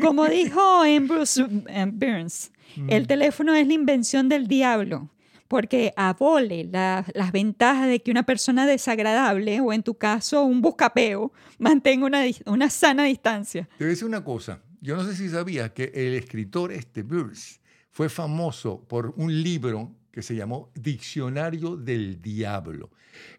Como 0.00 0.26
dijo 0.26 0.60
Ambrose 0.82 1.46
eh, 1.68 1.86
Burns, 1.92 2.50
Mm. 2.76 2.90
el 2.92 3.06
teléfono 3.06 3.54
es 3.54 3.66
la 3.66 3.72
invención 3.72 4.28
del 4.28 4.46
diablo 4.46 5.08
porque 5.48 5.92
abole 5.96 6.64
la- 6.64 7.04
las 7.14 7.32
ventajas 7.32 7.88
de 7.88 8.00
que 8.00 8.10
una 8.10 8.24
persona 8.24 8.66
desagradable, 8.66 9.60
o 9.60 9.72
en 9.72 9.82
tu 9.82 9.94
caso 9.94 10.44
un 10.44 10.60
buscapeo, 10.60 11.32
mantenga 11.58 12.06
una, 12.06 12.22
una 12.46 12.70
sana 12.70 13.04
distancia. 13.04 13.68
Te 13.78 13.84
voy 13.84 13.86
a 13.86 13.90
decir 13.90 14.06
una 14.06 14.22
cosa. 14.22 14.60
Yo 14.80 14.94
no 14.96 15.04
sé 15.04 15.16
si 15.16 15.28
sabías 15.28 15.72
que 15.72 15.90
el 15.94 16.14
escritor 16.14 16.70
este 16.72 17.02
Burns 17.02 17.60
fue 17.90 18.08
famoso 18.08 18.84
por 18.86 19.12
un 19.16 19.42
libro 19.42 19.92
que 20.12 20.22
se 20.22 20.36
llamó 20.36 20.70
Diccionario 20.74 21.76
del 21.76 22.20
Diablo. 22.22 22.90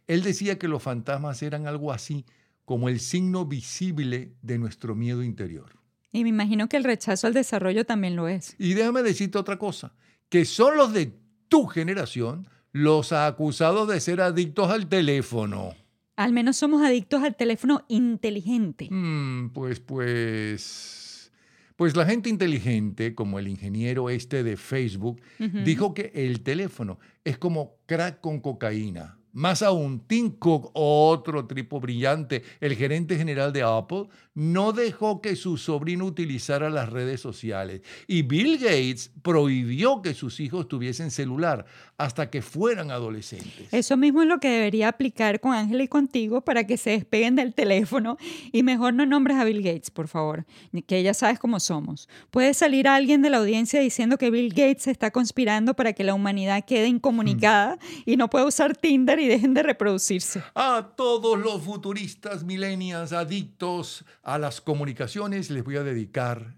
Él 0.07 0.21
decía 0.23 0.57
que 0.57 0.67
los 0.67 0.81
fantasmas 0.83 1.41
eran 1.43 1.67
algo 1.67 1.91
así 1.91 2.25
como 2.65 2.89
el 2.89 2.99
signo 2.99 3.45
visible 3.45 4.33
de 4.41 4.57
nuestro 4.57 4.95
miedo 4.95 5.23
interior. 5.23 5.77
Y 6.11 6.23
me 6.23 6.29
imagino 6.29 6.67
que 6.67 6.77
el 6.77 6.83
rechazo 6.83 7.27
al 7.27 7.33
desarrollo 7.33 7.85
también 7.85 8.15
lo 8.15 8.27
es. 8.27 8.55
Y 8.57 8.73
déjame 8.73 9.01
decirte 9.03 9.37
otra 9.37 9.57
cosa, 9.57 9.93
que 10.29 10.43
son 10.45 10.75
los 10.77 10.91
de 10.93 11.13
tu 11.49 11.65
generación 11.67 12.47
los 12.71 13.11
acusados 13.11 13.87
de 13.87 13.99
ser 13.99 14.21
adictos 14.21 14.69
al 14.69 14.87
teléfono. 14.87 15.73
Al 16.15 16.33
menos 16.33 16.57
somos 16.57 16.81
adictos 16.81 17.23
al 17.23 17.35
teléfono 17.35 17.85
inteligente. 17.87 18.87
Mm, 18.91 19.49
pues, 19.51 19.79
pues, 19.79 21.31
pues 21.75 21.95
la 21.95 22.05
gente 22.05 22.29
inteligente, 22.29 23.15
como 23.15 23.39
el 23.39 23.47
ingeniero 23.47 24.09
este 24.09 24.43
de 24.43 24.57
Facebook, 24.57 25.21
dijo 25.63 25.93
que 25.93 26.11
el 26.13 26.41
teléfono 26.41 26.99
es 27.23 27.37
como 27.37 27.77
crack 27.85 28.19
con 28.19 28.41
cocaína, 28.41 29.18
Más 29.39 29.61
aún, 29.61 30.05
Tim 30.05 30.31
Cook, 30.31 30.69
otro 30.73 31.47
tipo 31.47 31.79
brillante, 31.79 32.43
el 32.59 32.75
gerente 32.75 33.15
general 33.15 33.53
de 33.53 33.61
Apple, 33.63 34.09
no 34.33 34.73
dejó 34.73 35.21
que 35.21 35.37
su 35.37 35.55
sobrino 35.55 36.03
utilizara 36.03 36.69
las 36.69 36.89
redes 36.89 37.21
sociales. 37.21 37.81
Y 38.05 38.23
Bill 38.23 38.57
Gates 38.57 39.13
prohibió 39.21 40.01
que 40.01 40.13
sus 40.13 40.41
hijos 40.41 40.67
tuviesen 40.67 41.09
celular 41.09 41.65
hasta 41.99 42.29
que 42.29 42.41
fueran 42.41 42.91
adolescentes. 42.91 43.67
Eso 43.73 43.97
mismo 43.97 44.21
es 44.21 44.27
lo 44.29 44.39
que 44.39 44.47
debería 44.47 44.87
aplicar 44.87 45.41
con 45.41 45.53
Ángela 45.53 45.83
y 45.83 45.89
contigo 45.89 46.39
para 46.39 46.65
que 46.65 46.77
se 46.77 46.91
despeguen 46.91 47.35
del 47.35 47.53
teléfono 47.53 48.17
y 48.53 48.63
mejor 48.63 48.93
no 48.93 49.05
nombres 49.05 49.35
a 49.35 49.43
Bill 49.43 49.61
Gates, 49.61 49.91
por 49.91 50.07
favor, 50.07 50.45
que 50.87 51.03
ya 51.03 51.13
sabes 51.13 51.39
cómo 51.39 51.59
somos. 51.59 52.07
Puede 52.31 52.53
salir 52.53 52.87
alguien 52.87 53.21
de 53.21 53.29
la 53.29 53.37
audiencia 53.37 53.81
diciendo 53.81 54.17
que 54.17 54.31
Bill 54.31 54.47
Gates 54.49 54.87
está 54.87 55.11
conspirando 55.11 55.73
para 55.73 55.91
que 55.91 56.05
la 56.05 56.13
humanidad 56.13 56.63
quede 56.63 56.87
incomunicada 56.87 57.77
y 58.05 58.15
no 58.15 58.29
pueda 58.29 58.45
usar 58.45 58.77
Tinder 58.77 59.19
y 59.19 59.27
dejen 59.27 59.53
de 59.53 59.61
reproducirse. 59.61 60.41
A 60.55 60.93
todos 60.95 61.37
los 61.37 61.61
futuristas 61.61 62.45
millennials 62.45 63.11
adictos 63.11 64.05
a 64.23 64.39
las 64.39 64.61
comunicaciones 64.61 65.49
les 65.49 65.65
voy 65.65 65.75
a 65.75 65.83
dedicar 65.83 66.55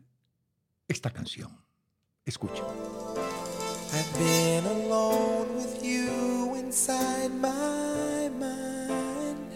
esta 0.87 1.09
canción. 1.09 1.49
Escuchen. 2.25 3.10
I've 3.93 4.13
been 4.13 4.65
alone 4.65 5.53
with 5.53 5.83
you 5.83 6.55
inside 6.55 7.33
my 7.35 8.29
mind. 8.39 9.51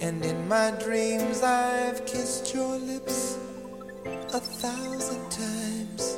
And 0.00 0.24
in 0.24 0.48
my 0.48 0.70
dreams, 0.82 1.42
I've 1.42 2.06
kissed 2.06 2.54
your 2.54 2.78
lips 2.78 3.36
a 4.32 4.40
thousand 4.40 5.30
times. 5.30 6.16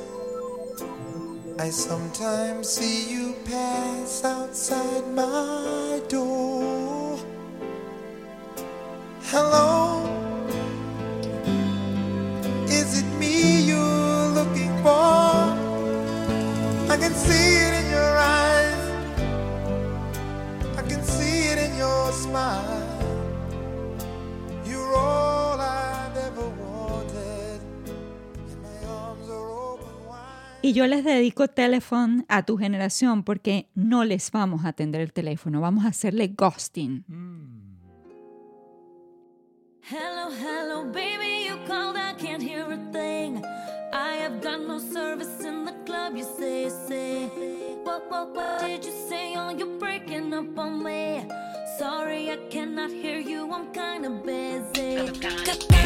I 1.59 1.69
sometimes 1.69 2.69
see 2.69 3.11
you 3.11 3.35
pass 3.43 4.23
outside 4.23 5.05
my 5.09 6.01
door. 6.07 7.19
Hello, 9.23 9.84
Y 30.65 30.73
yo 30.73 30.87
les 30.87 31.03
dedico 31.03 31.47
Telephone 31.47 32.25
a 32.27 32.41
tu 32.41 32.57
generación 32.57 33.21
porque 33.23 33.69
no 33.75 34.03
les 34.03 34.31
vamos 34.31 34.65
a 34.65 34.69
atender 34.69 34.99
el 34.99 35.13
teléfono, 35.13 35.61
vamos 35.61 35.85
a 35.85 35.89
hacerle 35.89 36.29
ghosting. 36.29 37.03
Hello, 39.87 40.31
hello, 40.31 40.91
baby, 40.91 41.45
you 41.45 41.55
called, 41.67 41.97
I 41.97 42.15
can't 42.17 42.41
hear 42.41 42.65
a 42.65 42.77
thing. 42.91 43.45
I 43.93 44.15
have 44.23 44.41
got 44.41 44.59
no 44.59 44.79
service 44.79 45.39
in 45.45 45.65
the 45.65 45.73
club, 45.85 46.15
you 46.15 46.25
say, 46.35 46.71
say. 46.87 47.29
What, 47.83 48.09
what, 48.09 48.33
what 48.33 48.61
did 48.61 48.83
you 48.83 48.93
say? 49.07 49.35
Oh, 49.37 49.51
you're 49.51 49.77
breaking 49.77 50.33
up 50.33 50.57
on 50.57 50.83
me. 50.83 51.27
Sorry, 51.77 52.31
I 52.31 52.37
cannot 52.49 52.89
hear 52.89 53.19
you, 53.19 53.53
I'm 53.53 53.71
kinda 53.71 54.09
busy. 54.09 54.97
I'm 54.97 55.13
kinda 55.13 55.37
busy. 55.45 55.45
Kinda 55.45 55.65
busy. 55.69 55.84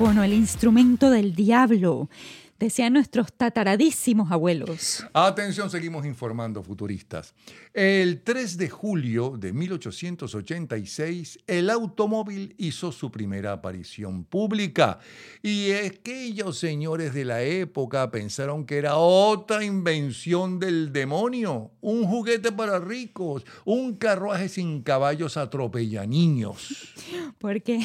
Teléfono, 0.00 0.24
el 0.24 0.32
instrumento 0.32 1.10
del 1.10 1.34
diablo, 1.34 2.08
decían 2.60 2.92
nuestros 2.92 3.32
tataradísimos 3.32 4.30
abuelos. 4.30 5.04
Atención, 5.14 5.68
seguimos 5.70 6.06
informando, 6.06 6.62
futuristas. 6.62 7.34
El 7.72 8.22
3 8.22 8.56
de 8.58 8.68
julio 8.68 9.36
de 9.38 9.52
1886, 9.52 11.38
el 11.46 11.70
automóvil 11.70 12.54
hizo 12.58 12.92
su 12.92 13.10
primera 13.10 13.52
aparición 13.52 14.24
pública. 14.24 14.98
Y 15.42 15.72
aquellos 15.72 16.58
señores 16.58 17.14
de 17.14 17.24
la 17.24 17.42
época 17.42 18.10
pensaron 18.10 18.66
que 18.66 18.76
era 18.76 18.96
otra 18.96 19.64
invención 19.64 20.58
del 20.58 20.92
demonio, 20.92 21.70
un 21.80 22.04
juguete 22.04 22.52
para 22.52 22.78
ricos, 22.78 23.44
un 23.64 23.96
carruaje 23.96 24.48
sin 24.48 24.82
caballos 24.82 25.36
atropella 25.36 26.04
niños. 26.06 26.92
Porque, 27.38 27.80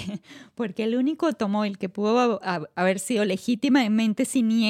porque 0.55 0.83
el 0.83 0.95
único 0.95 1.27
automóvil 1.27 1.77
que 1.77 1.87
pudo 1.89 2.39
ha- 2.43 2.61
haber 2.75 2.99
sido 2.99 3.23
legítimamente 3.23 4.25
siniestro, 4.25 4.64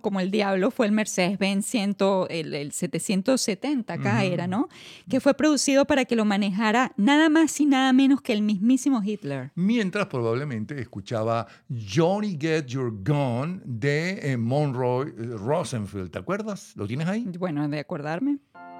como 0.00 0.20
el 0.20 0.30
diablo, 0.30 0.70
fue 0.70 0.86
el 0.86 0.92
Mercedes-Benz 0.92 1.66
100, 1.66 1.96
el, 2.28 2.54
el 2.54 2.72
770, 2.72 3.94
acá 3.94 4.24
era, 4.24 4.46
¿no? 4.46 4.68
Que 5.08 5.20
fue 5.20 5.34
producido 5.34 5.84
para 5.84 6.04
que 6.04 6.16
lo 6.16 6.24
manejara 6.24 6.92
nada 6.96 7.28
más 7.28 7.58
y 7.60 7.66
nada 7.66 7.92
menos 7.92 8.20
que 8.20 8.32
el 8.32 8.42
mismísimo 8.42 9.02
Hitler. 9.02 9.50
Mientras 9.54 10.06
probablemente 10.06 10.80
escuchaba 10.80 11.46
Johnny 11.68 12.36
Get 12.40 12.66
Your 12.66 12.92
Gun 13.04 13.62
de 13.64 14.32
eh, 14.32 14.36
Monroe 14.36 15.08
eh, 15.08 15.12
Rosenfield. 15.36 16.10
¿Te 16.10 16.18
acuerdas? 16.18 16.72
¿Lo 16.76 16.86
tienes 16.86 17.06
ahí? 17.08 17.24
Bueno, 17.38 17.68
de 17.68 17.78
acordarme. 17.78 18.38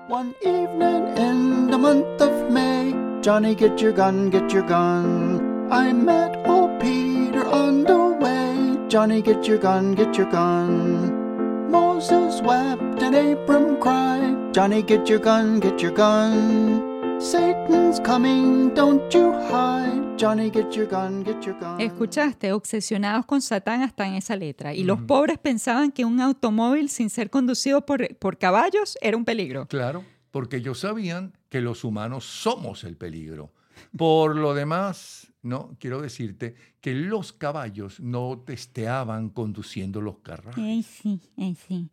One 0.09 0.35
evening 0.42 1.07
in 1.18 1.70
the 1.70 1.76
month 1.76 2.22
of 2.22 2.50
May, 2.50 2.94
Johnny, 3.22 3.54
get 3.54 3.78
your 3.78 3.92
gun, 3.92 4.31
get 4.31 4.50
your 4.50 4.66
gun. 4.66 5.68
I 5.70 5.92
met 5.92 6.35
old 6.46 6.81
Peter 6.81 7.46
on 7.46 7.85
the 7.85 8.16
way. 8.18 8.47
Johnny, 8.88 9.20
get 9.20 9.46
your 9.46 9.59
gun, 9.59 9.94
get 9.94 10.16
your 10.16 10.31
gun. 10.31 11.70
Moses 11.70 12.40
wept 12.40 13.03
and 13.03 13.14
Abram 13.14 13.79
cried. 13.79 14.55
Johnny, 14.55 14.83
get 14.83 15.07
your 15.07 15.18
gun, 15.18 15.61
get 15.61 15.83
your 15.83 15.92
gun. 15.92 17.20
Satan's 17.20 18.01
coming, 18.01 18.72
don't 18.74 19.12
you 19.12 19.33
hide. 19.51 20.16
Johnny, 20.16 20.48
get 20.48 20.74
your 20.74 20.87
gun, 20.87 21.22
get 21.22 21.44
your 21.44 21.55
gun. 21.61 21.79
Escuchaste, 21.79 22.51
obsesionados 22.55 23.27
con 23.27 23.42
Satán 23.42 23.83
hasta 23.83 24.07
en 24.07 24.14
esa 24.14 24.37
letra. 24.37 24.72
Y 24.72 24.85
los 24.85 25.03
pobres 25.03 25.37
pensaban 25.37 25.92
que 25.92 26.07
un 26.07 26.18
automóvil 26.22 26.88
sin 26.88 27.11
ser 27.11 27.29
conducido 27.29 27.85
por, 27.85 28.16
por 28.16 28.38
caballos 28.38 28.96
era 29.03 29.18
un 29.18 29.27
peligro. 29.27 29.66
Claro, 29.66 30.03
porque 30.31 30.57
ellos 30.57 30.81
sabían 30.81 31.35
que 31.51 31.61
los 31.61 31.85
humanos 31.85 32.24
somos 32.24 32.85
el 32.85 32.96
peligro. 32.96 33.53
Por 33.96 34.36
lo 34.36 34.54
demás, 34.54 35.32
no 35.42 35.76
quiero 35.78 36.00
decirte 36.00 36.54
que 36.80 36.94
los 36.94 37.32
caballos 37.32 38.00
no 38.00 38.42
testeaban 38.44 39.30
conduciendo 39.30 40.00
los 40.00 40.18
carros. 40.18 40.54
Ay, 40.56 40.82
sí, 40.82 41.20
ay, 41.36 41.56
sí. 41.66 41.90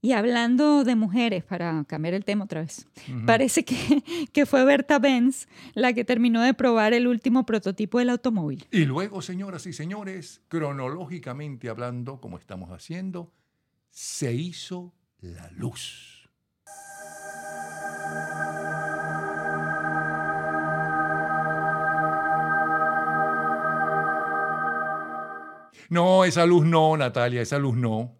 Y 0.00 0.12
hablando 0.12 0.84
de 0.84 0.94
mujeres, 0.94 1.42
para 1.42 1.84
cambiar 1.84 2.14
el 2.14 2.24
tema 2.24 2.44
otra 2.44 2.60
vez, 2.60 2.86
parece 3.26 3.64
que, 3.64 3.74
que 4.32 4.46
fue 4.46 4.64
Berta 4.64 5.00
Benz 5.00 5.48
la 5.74 5.92
que 5.92 6.04
terminó 6.04 6.40
de 6.42 6.54
probar 6.54 6.92
el 6.92 7.08
último 7.08 7.44
prototipo 7.44 7.98
del 7.98 8.10
automóvil. 8.10 8.64
Y 8.70 8.84
luego, 8.84 9.22
señoras 9.22 9.66
y 9.66 9.72
señores, 9.72 10.40
cronológicamente 10.46 11.68
hablando, 11.68 12.20
como 12.20 12.38
estamos 12.38 12.70
haciendo, 12.70 13.32
se 13.90 14.32
hizo 14.34 14.94
la 15.20 15.50
luz. 15.50 16.17
No, 25.90 26.24
esa 26.24 26.44
luz 26.44 26.66
no, 26.66 26.96
Natalia, 26.96 27.40
esa 27.40 27.58
luz 27.58 27.74
no. 27.74 28.14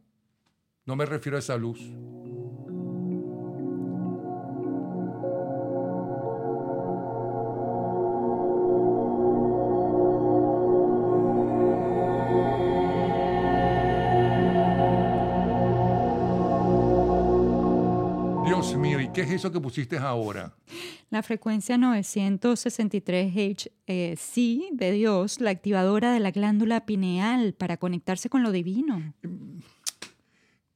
No 0.87 0.97
me 0.97 1.05
refiero 1.05 1.37
a 1.37 1.41
esa 1.41 1.57
luz. 1.57 1.79
Dios 18.47 18.77
mío, 18.77 18.99
¿y 18.99 19.13
qué 19.13 19.21
es 19.21 19.31
eso 19.31 19.53
que 19.53 19.61
pusiste 19.61 19.99
ahora? 19.99 20.55
La 21.11 21.23
frecuencia 21.23 21.79
963 21.79 23.35
HC 23.35 24.69
de 24.73 24.93
Dios, 24.93 25.41
la 25.41 25.51
activadora 25.51 26.13
de 26.13 26.21
la 26.21 26.31
glándula 26.33 26.85
pineal 26.85 27.55
para 27.55 27.79
conectarse 27.79 28.29
con 28.29 28.43
lo 28.43 28.53
divino. 28.53 29.15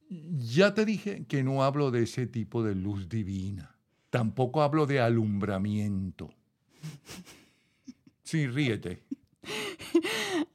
Ya 0.08 0.72
te 0.72 0.86
dije 0.86 1.24
que 1.26 1.42
no 1.42 1.62
hablo 1.62 1.90
de 1.90 2.04
ese 2.04 2.26
tipo 2.26 2.62
de 2.62 2.74
luz 2.74 3.10
divina. 3.10 3.76
Tampoco 4.08 4.62
hablo 4.62 4.86
de 4.86 5.00
alumbramiento. 5.00 6.30
Sí, 8.22 8.46
ríete. 8.46 9.02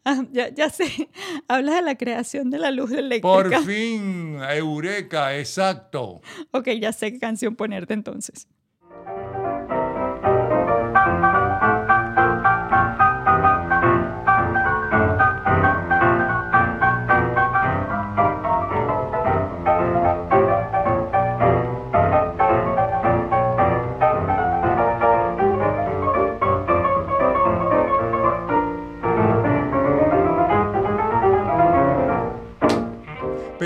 Ah, 0.10 0.26
ya, 0.32 0.48
ya 0.48 0.70
sé, 0.70 1.10
hablas 1.50 1.76
de 1.76 1.82
la 1.82 1.98
creación 1.98 2.50
de 2.50 2.58
la 2.58 2.72
luz 2.72 2.92
eléctrica. 2.92 3.28
Por 3.28 3.66
fin, 3.66 4.38
Eureka, 4.42 5.38
exacto. 5.38 6.22
Ok, 6.52 6.70
ya 6.80 6.94
sé 6.94 7.12
qué 7.12 7.20
canción 7.20 7.58
ponerte 7.58 7.94
entonces. 7.94 8.48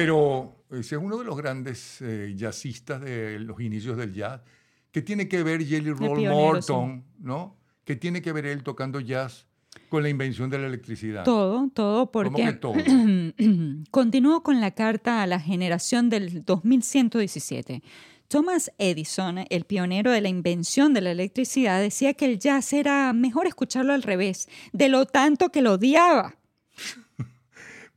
Pero 0.01 0.65
ese 0.71 0.95
es 0.95 1.01
uno 1.01 1.17
de 1.17 1.25
los 1.25 1.37
grandes 1.37 2.01
eh, 2.01 2.33
jazzistas 2.35 3.01
de 3.01 3.37
los 3.39 3.61
inicios 3.61 3.95
del 3.97 4.11
jazz. 4.11 4.41
¿Qué 4.91 5.03
tiene 5.03 5.27
que 5.27 5.43
ver 5.43 5.63
Jelly 5.63 5.91
Roll 5.91 6.17
pionero, 6.17 6.33
Morton, 6.33 7.05
no? 7.19 7.55
¿Qué 7.83 7.95
tiene 7.95 8.23
que 8.23 8.31
ver 8.31 8.47
él 8.47 8.63
tocando 8.63 8.99
jazz 8.99 9.45
con 9.89 10.01
la 10.01 10.09
invención 10.09 10.49
de 10.49 10.57
la 10.57 10.65
electricidad? 10.65 11.23
Todo, 11.23 11.69
todo, 11.71 12.11
¿Cómo 12.11 12.35
que 12.35 12.43
porque 12.43 12.53
todo? 12.53 12.73
continúo 13.91 14.41
con 14.41 14.59
la 14.59 14.71
carta 14.71 15.21
a 15.21 15.27
la 15.27 15.39
generación 15.39 16.09
del 16.09 16.43
2117. 16.45 17.83
Thomas 18.27 18.71
Edison, 18.79 19.45
el 19.51 19.65
pionero 19.65 20.09
de 20.09 20.21
la 20.21 20.29
invención 20.29 20.95
de 20.95 21.01
la 21.01 21.11
electricidad, 21.11 21.79
decía 21.79 22.15
que 22.15 22.25
el 22.25 22.39
jazz 22.39 22.73
era 22.73 23.13
mejor 23.13 23.45
escucharlo 23.45 23.93
al 23.93 24.01
revés, 24.01 24.49
de 24.73 24.89
lo 24.89 25.05
tanto 25.05 25.49
que 25.49 25.61
lo 25.61 25.73
odiaba. 25.73 26.37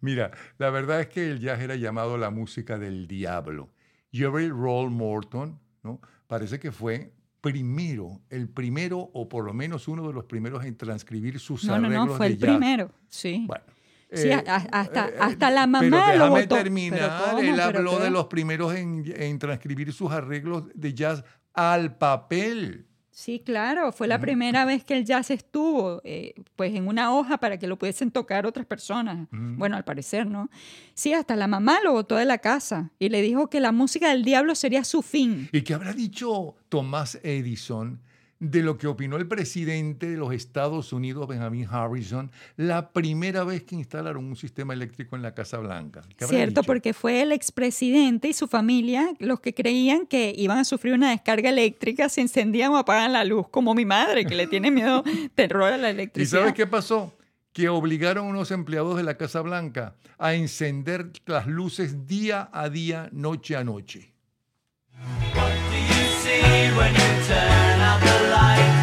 Mira, 0.04 0.30
la 0.58 0.68
verdad 0.70 1.00
es 1.00 1.06
que 1.08 1.30
el 1.30 1.40
jazz 1.40 1.60
era 1.60 1.76
llamado 1.76 2.18
la 2.18 2.28
música 2.30 2.78
del 2.78 3.06
diablo. 3.08 3.70
Jerry 4.12 4.48
Roll 4.50 4.90
Morton, 4.90 5.58
¿no? 5.82 6.00
Parece 6.26 6.60
que 6.60 6.70
fue 6.72 7.12
primero, 7.40 8.20
el 8.30 8.48
primero 8.48 8.98
o 9.12 9.28
por 9.28 9.44
lo 9.44 9.52
menos 9.54 9.88
uno 9.88 10.06
de 10.06 10.12
los 10.12 10.24
primeros 10.24 10.64
en 10.64 10.76
transcribir 10.76 11.40
sus 11.40 11.64
No, 11.64 11.78
no, 11.78 11.86
arreglos 11.86 12.06
no, 12.08 12.14
fue 12.16 12.26
de 12.28 12.32
el 12.34 12.38
jazz. 12.38 12.50
primero, 12.50 12.90
sí. 13.08 13.44
Bueno, 13.46 13.64
Sí, 14.12 14.28
eh, 14.28 14.34
hasta, 14.46 15.08
eh, 15.08 15.14
hasta 15.18 15.50
la 15.50 15.62
pero 15.62 15.68
mamá 15.90 16.14
lo 16.14 16.24
déjame 16.26 16.40
votó. 16.42 16.54
terminar. 16.54 17.22
¿Pero? 17.24 17.38
Él 17.40 17.50
¿Pero 17.56 17.62
habló 17.78 17.98
de 17.98 18.10
los 18.10 18.26
primeros 18.26 18.72
en, 18.74 19.02
en 19.16 19.38
transcribir 19.40 19.92
sus 19.92 20.12
arreglos 20.12 20.64
de 20.74 20.94
jazz 20.94 21.24
al 21.52 21.96
papel. 21.96 22.86
Sí, 23.16 23.38
claro, 23.38 23.92
fue 23.92 24.08
la 24.08 24.18
primera 24.18 24.64
vez 24.64 24.82
que 24.82 24.92
el 24.92 25.04
jazz 25.04 25.30
estuvo 25.30 26.00
eh, 26.02 26.34
pues 26.56 26.74
en 26.74 26.88
una 26.88 27.14
hoja 27.14 27.38
para 27.38 27.60
que 27.60 27.68
lo 27.68 27.78
pudiesen 27.78 28.10
tocar 28.10 28.44
otras 28.44 28.66
personas. 28.66 29.28
Bueno, 29.30 29.76
al 29.76 29.84
parecer, 29.84 30.26
¿no? 30.26 30.50
Sí, 30.94 31.12
hasta 31.12 31.36
la 31.36 31.46
mamá 31.46 31.78
lo 31.84 31.92
botó 31.92 32.16
de 32.16 32.24
la 32.24 32.38
casa 32.38 32.90
y 32.98 33.10
le 33.10 33.22
dijo 33.22 33.48
que 33.48 33.60
la 33.60 33.70
música 33.70 34.10
del 34.10 34.24
diablo 34.24 34.56
sería 34.56 34.82
su 34.82 35.00
fin. 35.00 35.48
¿Y 35.52 35.62
qué 35.62 35.74
habrá 35.74 35.92
dicho 35.92 36.56
Thomas 36.68 37.20
Edison 37.22 38.00
de 38.40 38.62
lo 38.62 38.76
que 38.76 38.86
opinó 38.86 39.16
el 39.16 39.26
presidente 39.26 40.10
de 40.10 40.16
los 40.16 40.32
Estados 40.34 40.92
Unidos, 40.92 41.26
Benjamin 41.28 41.66
Harrison, 41.70 42.30
la 42.56 42.90
primera 42.90 43.44
vez 43.44 43.62
que 43.62 43.74
instalaron 43.74 44.24
un 44.24 44.36
sistema 44.36 44.74
eléctrico 44.74 45.16
en 45.16 45.22
la 45.22 45.34
Casa 45.34 45.58
Blanca? 45.58 46.02
¿Qué 46.16 46.24
habrá 46.24 46.36
Cierto, 46.36 46.62
porque 46.62 46.92
fue 46.92 47.22
el 47.22 47.32
expresidente 47.32 48.28
y 48.28 48.32
su 48.32 48.46
familia 48.46 49.14
los 49.18 49.40
que 49.40 49.54
creían 49.54 50.06
que 50.06 50.34
iban 50.36 50.58
a 50.58 50.64
sufrir 50.64 50.94
una 50.94 51.10
descarga 51.10 51.48
eléctrica 51.50 52.08
si 52.08 52.20
encendían 52.20 52.72
o 52.72 52.76
apagan 52.76 53.12
la 53.12 53.24
luz, 53.24 53.48
como 53.48 53.74
mi 53.74 53.84
madre, 53.84 54.24
que 54.26 54.34
le 54.34 54.46
tiene 54.46 54.70
miedo, 54.70 55.04
terror 55.34 55.72
a 55.72 55.76
la 55.78 55.88
¿Y 55.88 55.92
electricidad. 55.92 56.40
sabes 56.40 56.54
qué 56.54 56.66
pasó? 56.66 57.14
Que 57.52 57.68
obligaron 57.68 58.26
a 58.26 58.30
unos 58.30 58.50
empleados 58.50 58.96
de 58.96 59.04
la 59.04 59.16
Casa 59.16 59.40
Blanca 59.40 59.94
a 60.18 60.34
encender 60.34 61.10
las 61.26 61.46
luces 61.46 62.06
día 62.06 62.48
a 62.52 62.68
día, 62.68 63.08
noche 63.12 63.56
a 63.56 63.64
noche. 63.64 64.12
See 66.24 66.70
when 66.74 66.94
you 66.94 67.10
turn 67.28 67.80
out 67.82 68.00
the 68.00 68.16
light. 68.30 68.73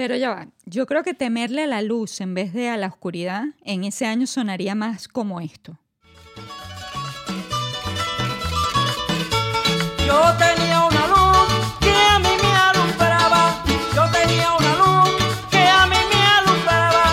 Pero 0.00 0.16
ya 0.16 0.30
va, 0.30 0.46
yo 0.64 0.86
creo 0.86 1.02
que 1.02 1.12
temerle 1.12 1.64
a 1.64 1.66
la 1.66 1.82
luz 1.82 2.22
en 2.22 2.32
vez 2.32 2.54
de 2.54 2.70
a 2.70 2.78
la 2.78 2.86
oscuridad 2.86 3.44
en 3.66 3.84
ese 3.84 4.06
año 4.06 4.26
sonaría 4.26 4.74
más 4.74 5.08
como 5.08 5.42
esto. 5.42 5.78
Yo 10.06 10.22
tenía 10.38 10.84
una 10.86 11.06
luz 11.06 11.76
que 11.80 11.92
a 11.92 12.18
mí 12.18 12.30
me 12.42 12.50
alumbraba. 12.50 13.62
Yo 13.94 14.04
tenía 14.10 14.54
una 14.58 14.74
luz 14.76 15.10
que 15.50 15.68
a 15.68 15.84
mí 15.84 15.96
me 16.10 16.22
alumbraba. 16.38 17.04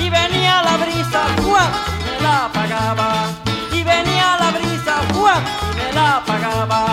Y 0.00 0.10
venía 0.10 0.60
la 0.60 0.76
brisa, 0.78 1.22
¡guau! 1.40 1.70
me 2.04 2.20
la 2.20 2.46
apagaba. 2.46 3.28
Y 3.70 3.84
venía 3.84 4.36
la 4.40 4.50
brisa, 4.50 4.94
¡guau! 5.14 5.40
me 5.76 5.92
la 5.92 6.16
apagaba. 6.16 6.83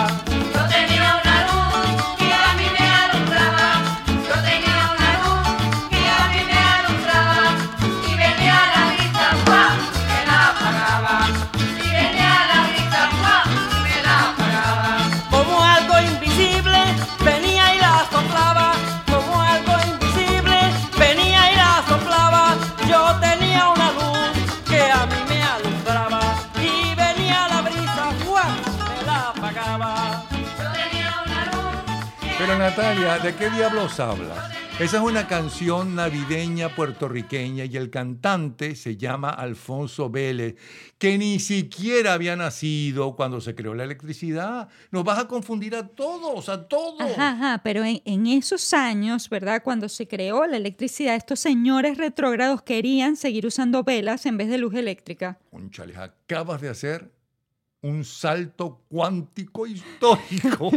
Natalia, 32.74 33.18
¿de 33.18 33.34
qué 33.34 33.50
diablos 33.50 34.00
hablas? 34.00 34.50
Esa 34.80 34.96
es 34.96 35.02
una 35.02 35.28
canción 35.28 35.94
navideña 35.94 36.74
puertorriqueña 36.74 37.66
y 37.66 37.76
el 37.76 37.90
cantante 37.90 38.76
se 38.76 38.96
llama 38.96 39.28
Alfonso 39.28 40.08
Vélez, 40.08 40.56
que 40.96 41.18
ni 41.18 41.38
siquiera 41.38 42.14
había 42.14 42.34
nacido 42.34 43.14
cuando 43.14 43.42
se 43.42 43.54
creó 43.54 43.74
la 43.74 43.84
electricidad. 43.84 44.70
Nos 44.90 45.04
vas 45.04 45.18
a 45.18 45.28
confundir 45.28 45.76
a 45.76 45.86
todos, 45.86 46.48
a 46.48 46.66
todos. 46.66 46.98
Ajá, 47.02 47.32
ajá, 47.32 47.60
pero 47.62 47.84
en, 47.84 48.00
en 48.06 48.26
esos 48.26 48.72
años, 48.72 49.28
¿verdad? 49.28 49.62
Cuando 49.62 49.90
se 49.90 50.08
creó 50.08 50.46
la 50.46 50.56
electricidad, 50.56 51.14
estos 51.14 51.40
señores 51.40 51.98
retrógrados 51.98 52.62
querían 52.62 53.16
seguir 53.16 53.46
usando 53.46 53.84
velas 53.84 54.24
en 54.24 54.38
vez 54.38 54.48
de 54.48 54.56
luz 54.56 54.74
eléctrica. 54.74 55.38
Conchales, 55.50 55.98
acabas 55.98 56.62
de 56.62 56.70
hacer 56.70 57.12
un 57.82 58.04
salto 58.04 58.84
cuántico 58.88 59.66
histórico. 59.66 60.70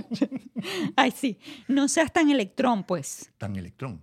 Ay, 0.96 1.12
sí, 1.12 1.38
no 1.68 1.88
seas 1.88 2.12
tan 2.12 2.30
electrón, 2.30 2.84
pues. 2.84 3.32
Tan 3.38 3.56
electrón. 3.56 4.02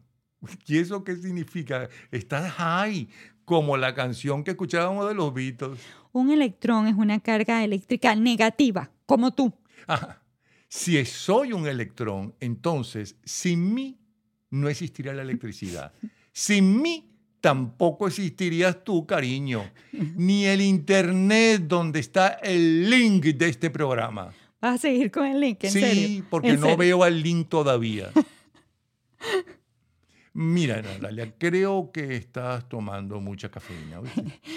¿Y 0.67 0.79
eso 0.79 1.05
qué 1.05 1.17
significa? 1.17 1.89
Estás 2.11 2.51
high, 2.53 3.09
como 3.45 3.77
la 3.77 3.95
canción 3.95 4.43
que 4.45 4.53
escuchábamos 4.53 5.09
de 5.09 5.15
los 5.15 5.35
Beatles. 5.35 5.81
Un 6.13 6.31
electrón 6.31 6.87
es 6.87 6.95
una 6.95 7.21
carga 7.21 7.63
eléctrica 7.65 8.15
negativa, 8.15 8.91
como 9.07 9.33
tú. 9.33 9.53
Ajá. 9.87 10.23
Si 10.69 11.05
soy 11.05 11.53
un 11.53 11.67
electrón, 11.67 12.35
entonces 12.41 13.17
sin 13.25 13.75
mí 13.75 13.99
no 14.51 14.69
existiría 14.69 15.13
la 15.13 15.23
electricidad. 15.23 15.93
Sin 16.35 16.81
mí 16.81 17.12
tampoco 17.43 18.07
existirías 18.07 18.83
tú, 18.85 19.05
cariño, 19.07 19.71
ni 19.93 20.47
el 20.47 20.63
internet 20.63 21.61
donde 21.67 22.01
está 22.01 22.29
el 22.43 22.89
link 22.89 23.25
de 23.27 23.49
este 23.51 23.69
programa. 23.69 24.33
¿Vas 24.63 24.77
a 24.77 24.79
seguir 24.79 25.11
con 25.11 25.27
el 25.27 25.41
link? 25.41 25.63
¿En 25.65 25.71
sí, 25.73 25.81
serio? 25.81 26.27
porque 26.31 26.49
¿En 26.51 26.61
no 26.61 26.67
serio? 26.69 26.79
veo 26.79 27.03
al 27.05 27.21
link 27.23 27.49
todavía. 27.51 28.11
Mira, 30.35 30.81
Natalia, 30.81 31.35
creo 31.37 31.91
que 31.93 32.17
estás 32.17 32.67
tomando 32.67 33.21
mucha 33.21 33.51
cafeína. 33.51 34.01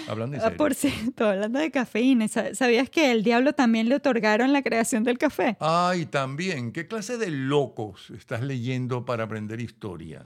Hablando 0.08 0.36
en 0.36 0.40
Ah, 0.40 0.44
serio. 0.44 0.56
por 0.56 0.74
cierto, 0.74 1.26
hablando 1.28 1.58
de 1.58 1.70
cafeína, 1.70 2.28
¿sa- 2.28 2.54
¿sabías 2.54 2.88
que 2.88 3.10
el 3.12 3.22
diablo 3.22 3.52
también 3.52 3.88
le 3.90 3.96
otorgaron 3.96 4.54
la 4.54 4.62
creación 4.62 5.04
del 5.04 5.18
café? 5.18 5.58
Ay, 5.60 6.06
también, 6.06 6.72
¿qué 6.72 6.86
clase 6.86 7.18
de 7.18 7.30
locos 7.30 8.08
estás 8.16 8.40
leyendo 8.42 9.04
para 9.04 9.24
aprender 9.24 9.60
historia? 9.60 10.24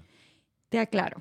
Te 0.69 0.79
aclaro 0.79 1.21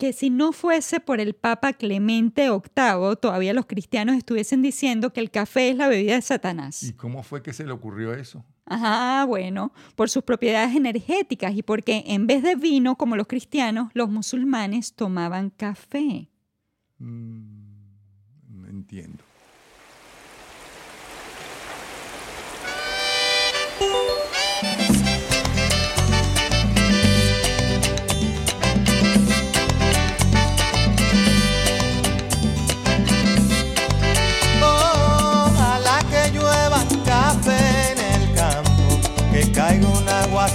que 0.00 0.12
si 0.14 0.30
no 0.30 0.52
fuese 0.52 0.98
por 0.98 1.20
el 1.20 1.34
Papa 1.34 1.74
Clemente 1.74 2.48
VIII, 2.48 3.16
todavía 3.20 3.52
los 3.52 3.66
cristianos 3.66 4.16
estuviesen 4.16 4.62
diciendo 4.62 5.12
que 5.12 5.20
el 5.20 5.30
café 5.30 5.68
es 5.68 5.76
la 5.76 5.88
bebida 5.88 6.14
de 6.14 6.22
Satanás. 6.22 6.82
¿Y 6.82 6.94
cómo 6.94 7.22
fue 7.22 7.42
que 7.42 7.52
se 7.52 7.66
le 7.66 7.72
ocurrió 7.72 8.14
eso? 8.14 8.42
Ajá, 8.64 9.26
bueno, 9.26 9.74
por 9.96 10.08
sus 10.08 10.22
propiedades 10.22 10.74
energéticas 10.74 11.54
y 11.54 11.62
porque 11.62 12.02
en 12.06 12.26
vez 12.26 12.42
de 12.42 12.54
vino, 12.56 12.96
como 12.96 13.14
los 13.14 13.26
cristianos, 13.26 13.90
los 13.92 14.08
musulmanes 14.08 14.94
tomaban 14.94 15.50
café. 15.50 16.30
No 16.98 18.68
entiendo. 18.68 19.22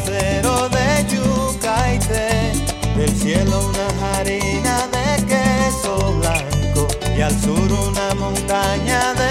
De 0.03 1.05
yuca 1.09 1.93
y 1.93 1.99
té, 1.99 2.53
del 2.97 3.15
cielo 3.15 3.69
una 3.69 3.87
harina 4.17 4.87
de 4.95 5.25
queso 5.25 6.13
blanco 6.19 6.87
y 7.17 7.21
al 7.21 7.39
sur 7.41 7.71
una 7.71 8.13
montaña 8.15 9.13
de 9.13 9.24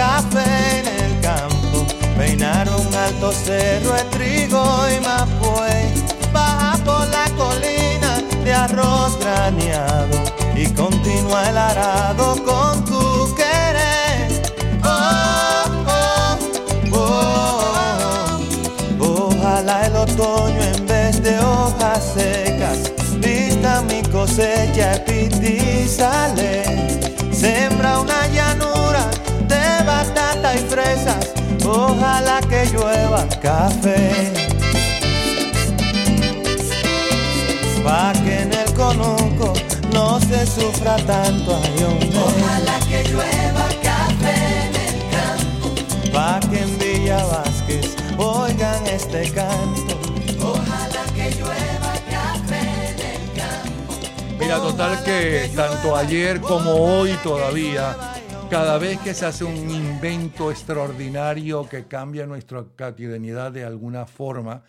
café 0.00 0.78
en 0.78 0.86
el 1.04 1.20
campo, 1.20 1.86
peinar 2.16 2.66
un 2.70 2.94
alto 2.94 3.32
cerro 3.32 3.92
de 3.92 4.04
trigo 4.04 4.64
y 4.88 4.98
mapuey, 5.04 5.92
baja 6.32 6.78
por 6.86 7.06
la 7.08 7.26
colina 7.36 8.22
de 8.42 8.50
arroz 8.50 9.18
graneado 9.20 10.16
y 10.56 10.64
continúa 10.72 11.50
el 11.50 11.58
arado 11.58 12.42
con 12.46 12.82
tu 12.86 13.34
querer. 13.34 14.42
Oh, 14.82 15.64
oh, 15.86 16.38
oh. 16.94 18.38
Ojalá 19.00 19.86
el 19.86 19.96
otoño 19.96 20.62
en 20.62 20.86
vez 20.86 21.22
de 21.22 21.38
hojas 21.40 22.14
secas 22.14 22.90
vista 23.18 23.82
mi 23.82 24.00
cosecha 24.04 25.04
y 25.06 25.86
sale. 25.86 27.09
Fresas. 30.80 31.32
Ojalá 31.64 32.40
que 32.48 32.66
llueva 32.66 33.26
café. 33.42 34.32
Pa' 37.84 38.12
que 38.24 38.42
en 38.42 38.52
el 38.52 38.74
conuco 38.74 39.52
no 39.92 40.20
se 40.20 40.46
sufra 40.46 40.96
tanto 40.96 41.58
ay, 41.62 41.84
hombre. 41.84 42.18
Ojalá 42.18 42.78
que 42.88 43.04
llueva 43.10 43.66
café 43.82 44.36
en 44.66 44.74
el 44.86 44.98
campo. 45.16 46.12
Pa' 46.12 46.40
que 46.50 46.60
en 46.60 46.78
Villa 46.78 47.24
Vázquez 47.24 47.96
oigan 48.18 48.86
este 48.86 49.30
canto. 49.32 49.98
Ojalá 50.42 51.04
que 51.14 51.30
llueva 51.38 51.92
café 52.10 52.62
en 52.90 53.00
el 53.14 53.22
campo. 53.40 53.94
Mira, 54.38 54.56
total 54.56 55.02
que 55.04 55.50
tanto 55.54 55.96
ayer 55.96 56.40
como 56.40 56.72
hoy 56.72 57.12
todavía, 57.22 57.96
cada 58.50 58.78
vez 58.78 58.98
que 58.98 59.14
se 59.14 59.26
hace 59.26 59.44
un 59.44 59.70
invento 59.70 60.50
extraordinario 60.50 61.68
que 61.68 61.86
cambia 61.86 62.26
nuestra 62.26 62.64
cotidianidad 62.64 63.52
de 63.52 63.64
alguna 63.64 64.06
forma, 64.06 64.64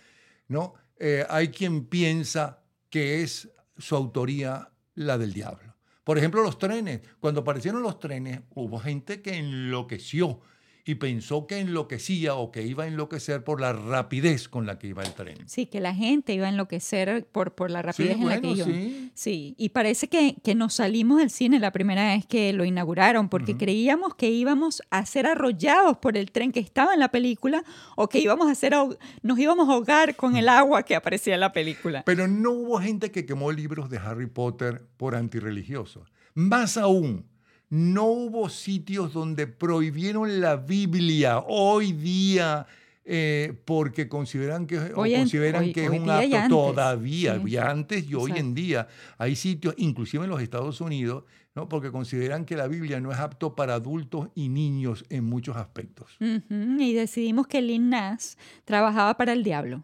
¿no? 0.48 0.76
Eh, 1.00 1.26
hay 1.28 1.48
quien 1.48 1.86
piensa 1.86 2.62
que 2.92 3.24
es 3.24 3.50
su 3.80 3.96
autoría 3.96 4.70
la 4.94 5.18
del 5.18 5.34
diablo. 5.34 5.74
Por 6.04 6.20
ejemplo, 6.20 6.44
los 6.44 6.60
trenes. 6.60 7.02
Cuando 7.20 7.42
aparecieron 7.42 7.82
los 7.82 7.98
trenes, 7.98 8.42
hubo 8.54 8.78
gente 8.78 9.24
que 9.24 9.38
enloqueció 9.38 10.42
y 10.86 10.96
pensó 10.96 11.48
que 11.48 11.60
enloquecía 11.60 12.36
o 12.36 12.52
que 12.52 12.64
iba 12.66 12.86
a 12.86 12.88
enloquecer 12.88 13.44
por 13.44 13.62
la 13.62 13.74
rapidez 13.74 14.48
con 14.48 14.66
la 14.66 14.80
que 14.80 14.88
iba 14.88 15.04
el 15.04 15.14
tren. 15.14 15.38
Sí, 15.48 15.66
que 15.66 15.80
la 15.80 15.94
gente 15.94 16.34
iba 16.34 16.48
a 16.48 16.50
enloquecer 16.50 17.28
por, 17.32 17.54
por 17.54 17.72
la 17.72 17.82
rapidez 17.82 18.18
en 18.18 18.28
la 18.28 18.42
que 18.42 18.48
bueno, 18.48 18.56
iba. 18.56 18.66
sí. 18.66 19.12
Sí, 19.14 19.56
y 19.58 19.70
parece 19.70 20.08
que, 20.08 20.36
que 20.44 20.56
nos 20.56 20.76
salimos 20.76 21.20
del 21.20 21.30
cine 21.30 21.60
la 21.60 21.72
primera 21.72 22.16
vez 22.16 22.26
que 22.26 22.54
lo 22.54 22.66
inauguraron, 22.66 23.30
porque 23.30 23.58
creíamos 23.58 24.16
que 24.16 24.30
íbamos 24.30 24.82
a 24.90 25.06
ser 25.06 25.28
arrollados 25.28 25.98
por 25.98 26.18
el 26.18 26.32
tren 26.32 26.52
que 26.52 26.60
estaba 26.60 26.94
en 26.94 27.00
la 27.00 27.10
película 27.10 27.64
o 27.96 28.10
que 28.10 28.20
íbamos 28.20 28.50
a 28.50 28.56
ser, 28.56 28.74
nos 29.22 29.40
íbamos 29.40 29.70
a 29.70 29.74
ahogar 29.74 30.16
con 30.16 30.36
el 30.36 30.50
agua 30.50 30.84
que 30.84 30.96
aparecía 30.96 31.36
en 31.36 31.42
la 31.42 31.52
película. 31.52 32.04
Pero 32.06 32.28
no 32.28 32.52
hubo 32.52 32.80
gente 32.80 33.12
que 33.12 33.26
quemó 33.26 33.52
libros 33.52 33.90
de 33.90 33.98
Harry 33.98 34.28
Potter 34.28 34.88
por 34.98 35.16
antirreligiosos. 35.16 36.12
Más 36.34 36.78
aún, 36.78 37.26
no 37.72 38.04
hubo 38.06 38.50
sitios 38.50 39.14
donde 39.14 39.48
prohibieron 39.48 40.40
la 40.42 40.58
Biblia 40.58 41.40
hoy 41.40 41.94
día 41.94 42.68
eh, 43.06 43.54
porque 43.66 44.08
consideran 44.08 44.68
que, 44.68 44.78
Hoy 44.96 45.16
consideran 45.16 45.64
hoy- 45.64 45.74
que 45.74 45.86
es 45.86 45.90
un 45.90 46.08
acto 46.10 46.36
antes, 46.36 46.50
todavía, 46.50 47.36
sí. 47.44 47.50
y 47.50 47.58
antes 47.58 48.08
y 48.10 48.14
hoy 48.14 48.34
en 48.36 48.54
día. 48.54 48.88
Hay 49.18 49.36
sitios, 49.36 49.74
inclusive 49.78 50.24
en 50.26 50.30
los 50.30 50.42
Estados 50.42 50.82
Unidos, 50.82 51.24
¿no? 51.56 51.68
porque 51.68 51.92
consideran 51.92 52.46
que 52.46 52.56
la 52.56 52.68
Biblia 52.68 53.00
no 53.00 53.12
es 53.12 53.18
apto 53.18 53.56
para 53.56 53.74
adultos 53.74 54.28
y 54.36 54.50
niños 54.50 55.04
en 55.10 55.24
muchos 55.24 55.56
aspectos. 55.58 56.16
Y 56.20 56.94
decidimos 56.94 57.48
que 57.48 57.62
Lil 57.62 57.90
Nas 57.90 58.38
trabajaba 58.66 59.18
para 59.18 59.34
el 59.34 59.44
diablo. 59.44 59.84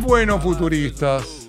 Bueno, 0.00 0.40
futuristas, 0.40 1.48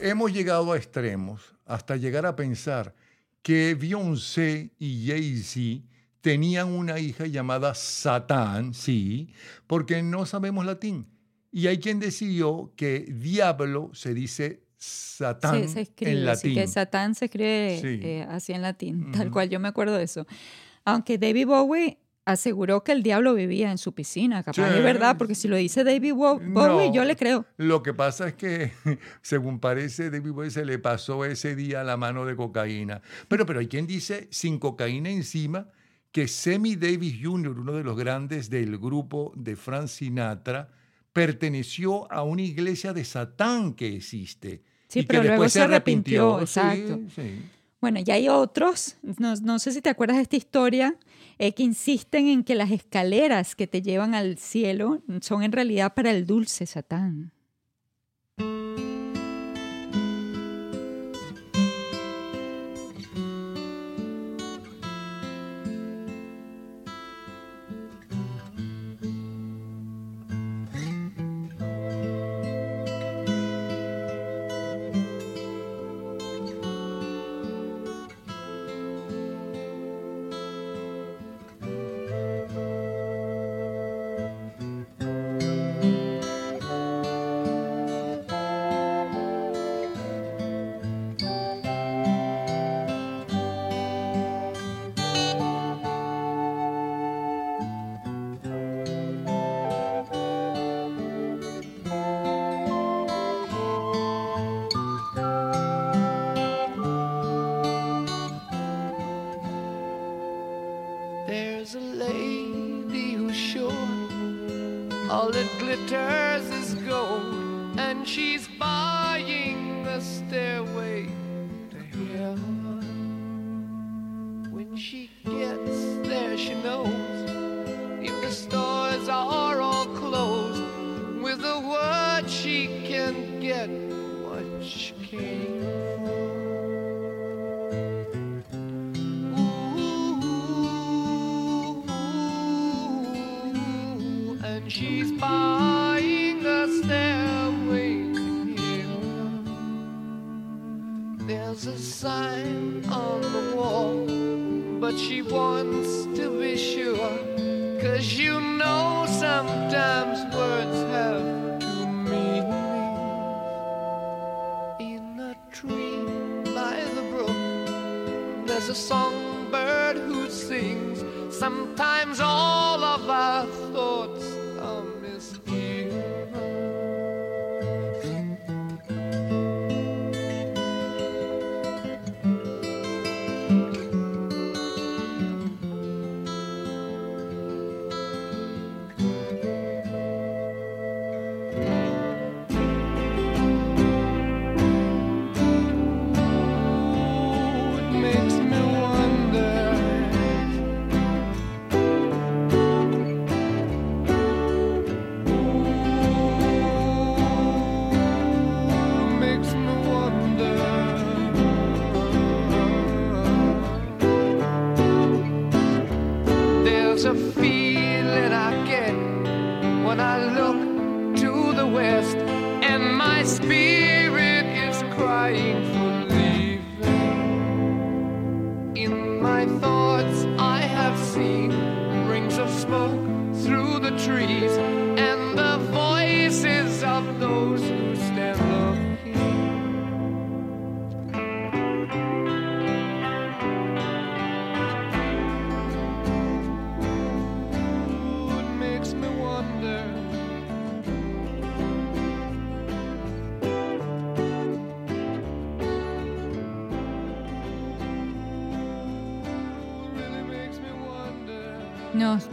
hemos 0.00 0.32
llegado 0.32 0.72
a 0.72 0.76
extremos 0.76 1.54
hasta 1.66 1.96
llegar 1.96 2.26
a 2.26 2.36
pensar 2.36 2.94
que 3.42 3.74
Beyoncé 3.78 4.70
y 4.78 5.06
Jay-Z 5.08 5.84
tenían 6.20 6.68
una 6.68 6.98
hija 7.00 7.26
llamada 7.26 7.74
Satán, 7.74 8.72
sí, 8.74 9.32
porque 9.66 10.02
no 10.02 10.24
sabemos 10.26 10.64
latín. 10.64 11.06
Y 11.50 11.66
hay 11.66 11.78
quien 11.78 11.98
decidió 12.00 12.72
que 12.76 13.00
diablo 13.00 13.90
se 13.92 14.14
dice 14.14 14.62
Satán 14.78 15.62
Sí, 15.62 15.68
se 15.68 15.80
escribe 15.82 16.12
en 16.12 16.24
latín. 16.24 16.54
que 16.54 16.66
Satán 16.66 17.14
se 17.14 17.26
escribe 17.26 17.78
Sí. 17.80 18.00
eh, 18.02 18.26
así 18.28 18.52
en 18.52 18.62
latín, 18.62 19.12
tal 19.12 19.30
cual 19.30 19.48
yo 19.50 19.60
me 19.60 19.68
acuerdo 19.68 19.96
de 19.96 20.04
eso. 20.04 20.26
Aunque 20.84 21.18
David 21.18 21.46
Bowie 21.46 21.98
aseguró 22.24 22.84
que 22.84 22.92
el 22.92 23.02
diablo 23.02 23.34
vivía 23.34 23.70
en 23.70 23.78
su 23.78 23.92
piscina, 23.92 24.42
capaz 24.42 24.68
Sí. 24.70 24.76
es 24.78 24.82
verdad, 24.84 25.16
porque 25.18 25.34
si 25.34 25.48
lo 25.48 25.56
dice 25.56 25.82
David 25.84 26.14
Bowie, 26.14 26.46
No. 26.48 26.92
yo 26.94 27.04
le 27.04 27.16
creo. 27.16 27.44
Lo 27.56 27.82
que 27.82 27.92
pasa 27.94 28.28
es 28.28 28.34
que, 28.34 28.72
según 29.22 29.58
parece, 29.58 30.10
David 30.10 30.30
Bowie 30.32 30.50
se 30.50 30.64
le 30.64 30.78
pasó 30.78 31.24
ese 31.24 31.56
día 31.56 31.82
la 31.82 31.96
mano 31.96 32.24
de 32.24 32.36
cocaína. 32.36 33.02
Pero, 33.28 33.44
pero 33.46 33.60
hay 33.60 33.66
quien 33.68 33.86
dice, 33.86 34.28
sin 34.30 34.58
cocaína 34.58 35.10
encima, 35.10 35.68
que 36.12 36.28
Sammy 36.28 36.76
Davis 36.76 37.16
Jr., 37.22 37.58
uno 37.58 37.72
de 37.72 37.82
los 37.82 37.96
grandes 37.96 38.50
del 38.50 38.78
grupo 38.78 39.32
de 39.34 39.56
Frank 39.56 39.88
Sinatra, 39.88 40.68
perteneció 41.12 42.10
a 42.12 42.22
una 42.22 42.42
iglesia 42.42 42.92
de 42.92 43.04
Satán 43.04 43.74
que 43.74 43.96
existe. 43.96 44.62
Sí, 44.88 45.00
y 45.00 45.02
que 45.02 45.08
pero 45.08 45.20
luego 45.22 45.34
después 45.42 45.52
se 45.54 45.62
arrepintió, 45.62 46.40
exacto. 46.40 47.00
sí. 47.14 47.42
Bueno, 47.80 47.98
ya 48.00 48.14
hay 48.14 48.28
otros, 48.28 48.96
no, 49.18 49.34
no 49.36 49.58
sé 49.58 49.72
si 49.72 49.82
te 49.82 49.90
acuerdas 49.90 50.16
de 50.18 50.22
esta 50.22 50.36
historia, 50.36 50.94
eh, 51.42 51.54
que 51.54 51.64
insisten 51.64 52.28
en 52.28 52.44
que 52.44 52.54
las 52.54 52.70
escaleras 52.70 53.56
que 53.56 53.66
te 53.66 53.82
llevan 53.82 54.14
al 54.14 54.38
cielo 54.38 55.02
son 55.20 55.42
en 55.42 55.50
realidad 55.50 55.92
para 55.92 56.12
el 56.12 56.24
dulce 56.24 56.66
Satán. 56.66 57.32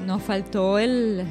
Nos, 0.09 0.23
faltó 0.23 0.79
el, 0.79 1.23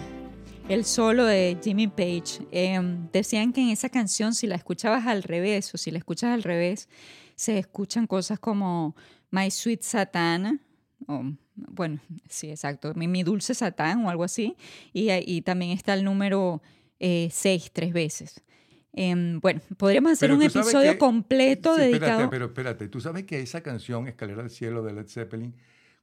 el 0.69 0.85
solo 0.85 1.25
de 1.25 1.59
Jimmy 1.61 1.89
Page. 1.89 2.47
Em, 2.53 3.09
decían 3.13 3.53
que 3.53 3.61
en 3.61 3.71
esa 3.71 3.89
canción, 3.89 4.35
si 4.35 4.47
la 4.47 4.55
escuchabas 4.55 5.05
al 5.09 5.25
revés 5.25 5.75
o 5.75 5.79
si 5.79 5.91
la 5.91 5.99
escuchas 5.99 6.31
al 6.33 6.45
revés, 6.45 6.89
se 7.35 7.59
escuchan 7.59 8.07
cosas 8.07 8.39
como 8.39 8.95
My 9.33 9.51
Sweet 9.51 9.83
Satan, 9.83 10.61
o, 11.09 11.25
bueno, 11.57 11.99
sí, 12.29 12.51
exacto, 12.51 12.95
mi, 12.95 13.09
mi 13.09 13.25
dulce 13.25 13.53
Satán 13.53 14.07
o 14.07 14.11
algo 14.11 14.23
así. 14.23 14.55
Y, 14.93 15.11
y 15.11 15.43
también 15.43 15.73
está 15.73 15.95
el 15.95 16.05
número 16.05 16.63
6 17.01 17.71
tres 17.73 17.93
veces. 17.93 18.45
Em, 18.93 19.41
bueno, 19.41 19.61
podríamos 19.77 20.13
hacer 20.13 20.29
Pero 20.29 20.37
un 20.37 20.43
episodio 20.45 20.93
que- 20.93 20.99
completo 20.99 21.75
Sí, 21.75 21.81
dedicado. 21.81 22.11
Espérate, 22.13 22.31
pero 22.31 22.45
espérate, 22.47 22.89
tú 22.89 23.01
sabes 23.01 23.25
que 23.25 23.41
esa 23.41 23.61
canción, 23.61 24.07
Escalera 24.07 24.41
al 24.43 24.51
Cielo 24.51 24.85
de 24.85 24.93
Led 24.93 25.09
Zeppelin, 25.09 25.53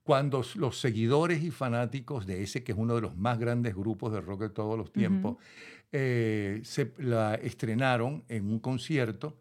cuando 0.05 0.43
los 0.53 0.79
seguidores 0.79 1.43
y 1.43 1.49
fanáticos 1.49 2.27
de 2.27 2.43
ese, 2.43 2.63
que 2.63 2.73
es 2.73 2.77
uno 2.77 2.93
de 2.93 3.01
los 3.01 3.17
más 3.17 3.39
grandes 3.39 3.75
grupos 3.75 4.13
de 4.13 4.21
rock 4.21 4.41
de 4.41 4.49
todos 4.51 4.77
los 4.77 4.93
tiempos, 4.93 5.37
eh, 5.91 6.61
se 6.63 6.93
la 6.99 7.33
estrenaron 7.33 8.23
en 8.29 8.45
un 8.45 8.59
concierto, 8.59 9.35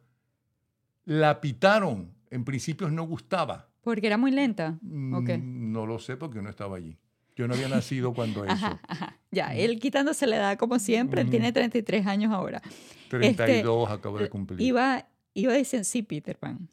la 1.04 1.42
pitaron. 1.42 2.14
En 2.30 2.44
principio 2.44 2.88
no 2.88 3.04
gustaba. 3.04 3.68
Porque 3.82 4.06
era 4.06 4.16
muy 4.16 4.30
lenta. 4.30 4.78
Mm, 4.80 5.70
No 5.70 5.84
lo 5.84 5.98
sé 5.98 6.16
porque 6.16 6.40
no 6.40 6.48
estaba 6.48 6.78
allí. 6.78 6.96
Yo 7.36 7.46
no 7.46 7.52
había 7.52 7.68
nacido 7.68 8.14
cuando 8.14 8.44
eso. 8.46 8.52
Ajá, 8.54 8.80
ajá. 8.88 9.18
Ya, 9.30 9.54
él 9.54 9.78
quitándose 9.78 10.26
la 10.26 10.36
edad 10.36 10.58
como 10.58 10.78
siempre, 10.78 11.20
él 11.20 11.28
tiene 11.28 11.52
33 11.52 12.06
años 12.06 12.32
ahora. 12.32 12.62
32 13.10 13.82
Este, 13.82 13.92
acabo 13.92 14.18
de 14.18 14.30
cumplir. 14.30 14.62
Iba, 14.62 15.06
iba 15.34 15.52
a 15.52 15.56
decir, 15.56 15.84
sí, 15.84 16.02
Peter 16.02 16.38
Pan. 16.38 16.70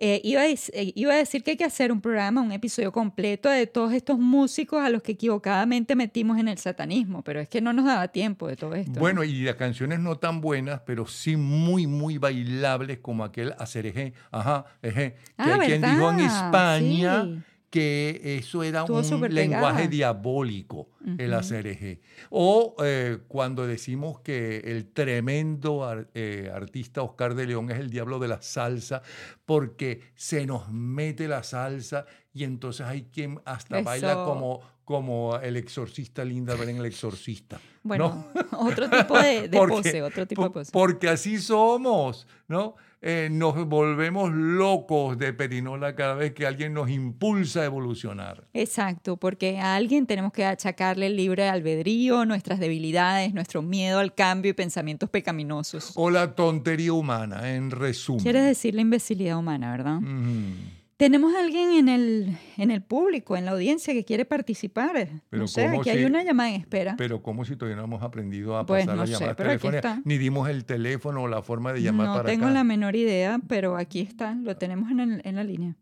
Eh, 0.00 0.20
iba, 0.22 0.42
a, 0.42 0.46
eh, 0.46 0.92
iba 0.94 1.12
a 1.12 1.16
decir 1.16 1.42
que 1.42 1.52
hay 1.52 1.56
que 1.56 1.64
hacer 1.64 1.90
un 1.90 2.00
programa, 2.00 2.40
un 2.40 2.52
episodio 2.52 2.92
completo 2.92 3.48
de 3.50 3.66
todos 3.66 3.92
estos 3.92 4.18
músicos 4.18 4.80
a 4.80 4.90
los 4.90 5.02
que 5.02 5.12
equivocadamente 5.12 5.96
metimos 5.96 6.38
en 6.38 6.46
el 6.46 6.58
satanismo, 6.58 7.22
pero 7.22 7.40
es 7.40 7.48
que 7.48 7.60
no 7.60 7.72
nos 7.72 7.84
daba 7.84 8.06
tiempo 8.08 8.46
de 8.46 8.54
todo 8.56 8.74
esto. 8.74 8.92
¿no? 8.92 9.00
Bueno, 9.00 9.24
y 9.24 9.42
las 9.42 9.56
canciones 9.56 9.98
no 9.98 10.16
tan 10.16 10.40
buenas, 10.40 10.82
pero 10.86 11.06
sí 11.06 11.36
muy, 11.36 11.88
muy 11.88 12.18
bailables, 12.18 12.98
como 12.98 13.24
aquel 13.24 13.54
Acerejé, 13.58 14.12
ajá, 14.30 14.66
ejé, 14.82 15.14
que 15.14 15.18
Ah, 15.36 15.58
hay 15.60 15.66
quien 15.68 15.82
dijo 15.82 16.10
en. 16.10 16.20
España 16.20 17.24
Sí. 17.24 17.42
Que 17.70 18.38
eso 18.38 18.62
era 18.62 18.80
Estuvo 18.80 18.98
un 19.26 19.34
lenguaje 19.34 19.88
diabólico, 19.88 20.88
el 21.18 21.30
Ujú. 21.30 21.38
Acerejé. 21.38 22.00
O 22.30 22.74
eh, 22.82 23.18
cuando 23.28 23.66
decimos 23.66 24.20
que 24.20 24.58
el 24.64 24.86
tremendo 24.92 25.84
ar- 25.84 26.08
eh, 26.14 26.50
artista 26.52 27.02
Oscar 27.02 27.34
de 27.34 27.46
León 27.46 27.70
es 27.70 27.78
el 27.78 27.90
diablo 27.90 28.18
de 28.18 28.28
la 28.28 28.40
salsa, 28.40 29.02
porque 29.44 30.00
se 30.14 30.46
nos 30.46 30.70
mete 30.70 31.28
la 31.28 31.42
salsa 31.42 32.06
y 32.32 32.44
entonces 32.44 32.86
hay 32.86 33.04
quien 33.12 33.40
hasta 33.44 33.82
baila 33.82 34.12
Eso. 34.12 34.24
como, 34.24 34.60
como 34.84 35.36
el 35.36 35.56
exorcista 35.56 36.24
Linda 36.24 36.54
en 36.62 36.76
el 36.78 36.86
exorcista. 36.86 37.60
Bueno, 37.82 38.26
¿no? 38.34 38.58
otro 38.66 38.88
tipo 38.88 39.18
de, 39.18 39.48
de 39.48 39.58
Porque- 39.58 39.74
pose, 39.76 40.02
otro 40.02 40.26
tipo 40.26 40.42
de 40.42 40.48
po- 40.48 40.54
pose. 40.54 40.72
Porque 40.72 41.08
así 41.08 41.38
somos, 41.38 42.26
¿no? 42.48 42.76
Eh, 43.00 43.28
nos 43.30 43.66
volvemos 43.66 44.32
locos 44.32 45.18
de 45.18 45.32
perinola 45.32 45.94
cada 45.94 46.14
vez 46.14 46.32
que 46.32 46.46
alguien 46.46 46.74
nos 46.74 46.90
impulsa 46.90 47.60
a 47.60 47.64
evolucionar. 47.66 48.48
Exacto, 48.52 49.16
porque 49.16 49.58
a 49.58 49.76
alguien 49.76 50.06
tenemos 50.06 50.32
que 50.32 50.44
achacarle 50.44 51.06
el 51.06 51.16
libre 51.16 51.48
albedrío, 51.48 52.24
nuestras 52.24 52.58
debilidades, 52.58 53.32
nuestro 53.34 53.62
miedo 53.62 54.00
al 54.00 54.14
cambio 54.14 54.50
y 54.50 54.54
pensamientos 54.54 55.08
pecaminosos. 55.10 55.92
O 55.94 56.10
la 56.10 56.34
tontería 56.34 56.92
humana, 56.92 57.54
en 57.54 57.70
resumen. 57.70 58.22
Quieres 58.22 58.44
decir 58.44 58.74
la 58.74 58.80
imbecilidad 58.80 59.38
humana, 59.38 59.70
¿verdad? 59.70 59.98
Ujú. 59.98 60.77
Tenemos 60.98 61.32
a 61.32 61.38
alguien 61.38 61.70
en 61.74 61.88
el, 61.88 62.36
en 62.56 62.72
el 62.72 62.82
público, 62.82 63.36
en 63.36 63.44
la 63.44 63.52
audiencia, 63.52 63.94
que 63.94 64.04
quiere 64.04 64.24
participar. 64.24 65.08
Pero 65.30 65.42
no 65.42 65.46
sé, 65.46 65.66
¿cómo 65.68 65.80
aquí 65.80 65.90
si- 65.90 65.96
hay 65.98 66.04
una 66.04 66.24
llamada 66.24 66.50
en 66.50 66.56
espera. 66.60 66.96
Pero 66.98 67.22
como 67.22 67.44
si 67.44 67.54
todavía 67.54 67.76
no 67.76 67.84
hemos 67.84 68.02
aprendido 68.02 68.56
a 68.58 68.66
Pues 68.66 68.82
pasar 68.82 68.96
no 68.96 69.02
las 69.02 69.10
llamadas 69.10 69.36
telefónicas, 69.36 69.92
está. 69.98 70.02
ni 70.04 70.18
dimos 70.18 70.48
el 70.48 70.64
teléfono 70.64 71.22
o 71.22 71.28
la 71.28 71.40
forma 71.40 71.72
de 71.72 71.82
llamar 71.82 72.08
no 72.08 72.14
para 72.16 72.28
tengo 72.28 72.46
acá. 72.46 72.54
la 72.54 72.64
menor 72.64 72.96
idea, 72.96 73.38
pero 73.46 73.76
aquí 73.76 74.00
está, 74.00 74.34
lo 74.34 74.56
tenemos 74.56 74.90
en, 74.90 74.98
el- 74.98 75.22
en 75.24 75.36
la 75.36 75.44
línea. 75.44 75.76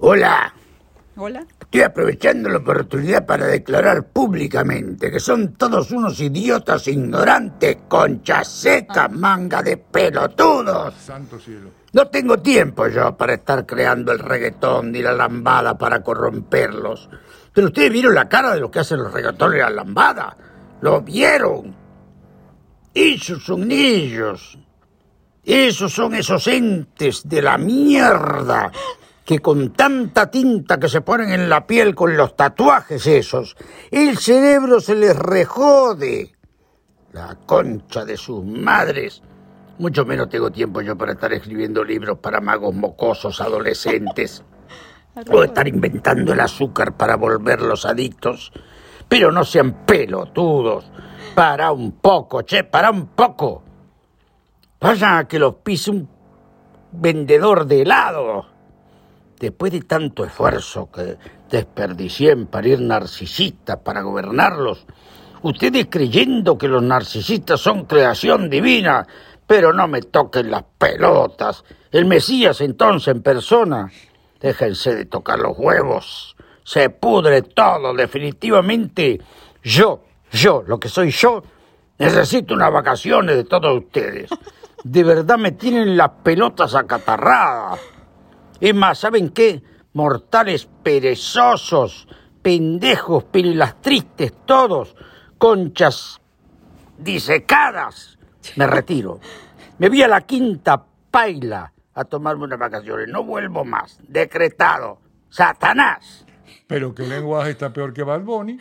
Hola, 0.00 0.54
Hola. 1.20 1.44
estoy 1.60 1.82
aprovechando 1.82 2.48
la 2.48 2.58
oportunidad 2.58 3.26
para 3.26 3.46
declarar 3.46 4.06
públicamente 4.06 5.10
que 5.10 5.18
son 5.18 5.54
todos 5.54 5.90
unos 5.90 6.20
idiotas 6.20 6.86
ignorantes, 6.86 7.78
conchas 7.88 8.46
secas, 8.46 9.10
manga 9.10 9.60
de 9.60 9.78
pelotudos. 9.78 10.94
Santo 10.94 11.40
cielo. 11.40 11.70
No 11.92 12.06
tengo 12.06 12.38
tiempo 12.38 12.86
yo 12.86 13.16
para 13.16 13.34
estar 13.34 13.66
creando 13.66 14.12
el 14.12 14.20
reggaetón 14.20 14.92
ni 14.92 15.02
la 15.02 15.12
lambada 15.12 15.76
para 15.76 16.04
corromperlos. 16.04 17.10
Pero 17.52 17.66
ustedes 17.66 17.90
vieron 17.90 18.14
la 18.14 18.28
cara 18.28 18.54
de 18.54 18.60
los 18.60 18.70
que 18.70 18.78
hacen 18.78 19.02
los 19.02 19.12
reggaetones 19.12 19.56
y 19.56 19.62
la 19.62 19.70
lambada. 19.70 20.36
¿Lo 20.82 21.00
vieron? 21.00 21.74
Esos 22.94 23.42
son 23.42 23.68
ellos. 23.72 24.56
Esos 25.42 25.92
son 25.92 26.14
esos 26.14 26.46
entes 26.46 27.28
de 27.28 27.42
la 27.42 27.58
mierda 27.58 28.70
que 29.28 29.40
con 29.40 29.74
tanta 29.74 30.30
tinta 30.30 30.80
que 30.80 30.88
se 30.88 31.02
ponen 31.02 31.28
en 31.32 31.50
la 31.50 31.66
piel 31.66 31.94
con 31.94 32.16
los 32.16 32.34
tatuajes 32.34 33.06
esos, 33.06 33.58
el 33.90 34.16
cerebro 34.16 34.80
se 34.80 34.94
les 34.94 35.14
rejode. 35.14 36.32
La 37.12 37.36
concha 37.44 38.06
de 38.06 38.16
sus 38.16 38.42
madres. 38.42 39.22
Mucho 39.76 40.06
menos 40.06 40.30
tengo 40.30 40.50
tiempo 40.50 40.80
yo 40.80 40.96
para 40.96 41.12
estar 41.12 41.30
escribiendo 41.34 41.84
libros 41.84 42.18
para 42.20 42.40
magos 42.40 42.74
mocosos 42.74 43.42
adolescentes. 43.42 44.42
O 45.30 45.42
estar 45.42 45.68
inventando 45.68 46.32
el 46.32 46.40
azúcar 46.40 46.96
para 46.96 47.16
volverlos 47.16 47.84
adictos. 47.84 48.50
Pero 49.08 49.30
no 49.30 49.44
sean 49.44 49.84
pelotudos. 49.84 50.90
Para 51.34 51.70
un 51.72 51.92
poco, 52.00 52.42
che, 52.42 52.64
para 52.64 52.90
un 52.90 53.08
poco. 53.08 53.62
Vaya 54.80 55.18
a 55.18 55.28
que 55.28 55.38
los 55.38 55.56
pise 55.56 55.90
un 55.90 56.08
vendedor 56.92 57.66
de 57.66 57.82
helado. 57.82 58.57
Después 59.38 59.72
de 59.72 59.82
tanto 59.82 60.24
esfuerzo 60.24 60.90
que 60.90 61.16
desperdicié 61.48 62.32
en 62.32 62.46
parir 62.46 62.80
narcisistas 62.80 63.76
para 63.78 64.02
gobernarlos, 64.02 64.84
ustedes 65.42 65.86
creyendo 65.88 66.58
que 66.58 66.66
los 66.66 66.82
narcisistas 66.82 67.60
son 67.60 67.84
creación 67.84 68.50
divina, 68.50 69.06
pero 69.46 69.72
no 69.72 69.86
me 69.86 70.02
toquen 70.02 70.50
las 70.50 70.64
pelotas. 70.76 71.64
El 71.92 72.06
Mesías 72.06 72.60
entonces 72.60 73.14
en 73.14 73.22
persona. 73.22 73.90
Déjense 74.40 74.94
de 74.94 75.04
tocar 75.04 75.38
los 75.38 75.56
huevos. 75.56 76.36
Se 76.64 76.90
pudre 76.90 77.42
todo, 77.42 77.94
definitivamente. 77.94 79.20
Yo, 79.62 80.04
yo, 80.32 80.64
lo 80.66 80.78
que 80.78 80.88
soy 80.88 81.10
yo, 81.10 81.42
necesito 81.98 82.54
unas 82.54 82.72
vacaciones 82.72 83.36
de 83.36 83.44
todos 83.44 83.84
ustedes. 83.84 84.30
De 84.84 85.02
verdad 85.02 85.38
me 85.38 85.52
tienen 85.52 85.96
las 85.96 86.10
pelotas 86.22 86.74
acatarradas. 86.74 87.80
Es 88.60 88.74
más, 88.74 88.98
¿saben 88.98 89.30
qué? 89.30 89.62
Mortales 89.92 90.68
perezosos, 90.82 92.08
pendejos, 92.42 93.24
pirilas 93.24 93.80
tristes 93.80 94.32
todos, 94.44 94.96
conchas 95.38 96.20
disecadas. 96.98 98.18
Me 98.56 98.66
retiro. 98.66 99.20
Me 99.78 99.88
voy 99.88 100.02
a 100.02 100.08
la 100.08 100.22
quinta 100.22 100.84
paila 101.10 101.72
a 101.94 102.04
tomarme 102.04 102.44
unas 102.44 102.58
vacaciones. 102.58 103.08
No 103.08 103.22
vuelvo 103.24 103.64
más. 103.64 103.98
Decretado. 104.08 105.00
Satanás. 105.30 106.26
Pero 106.66 106.94
qué 106.94 107.04
lenguaje 107.04 107.50
está 107.50 107.72
peor 107.72 107.92
que 107.92 108.02
Bad 108.02 108.22
Bunny. 108.22 108.58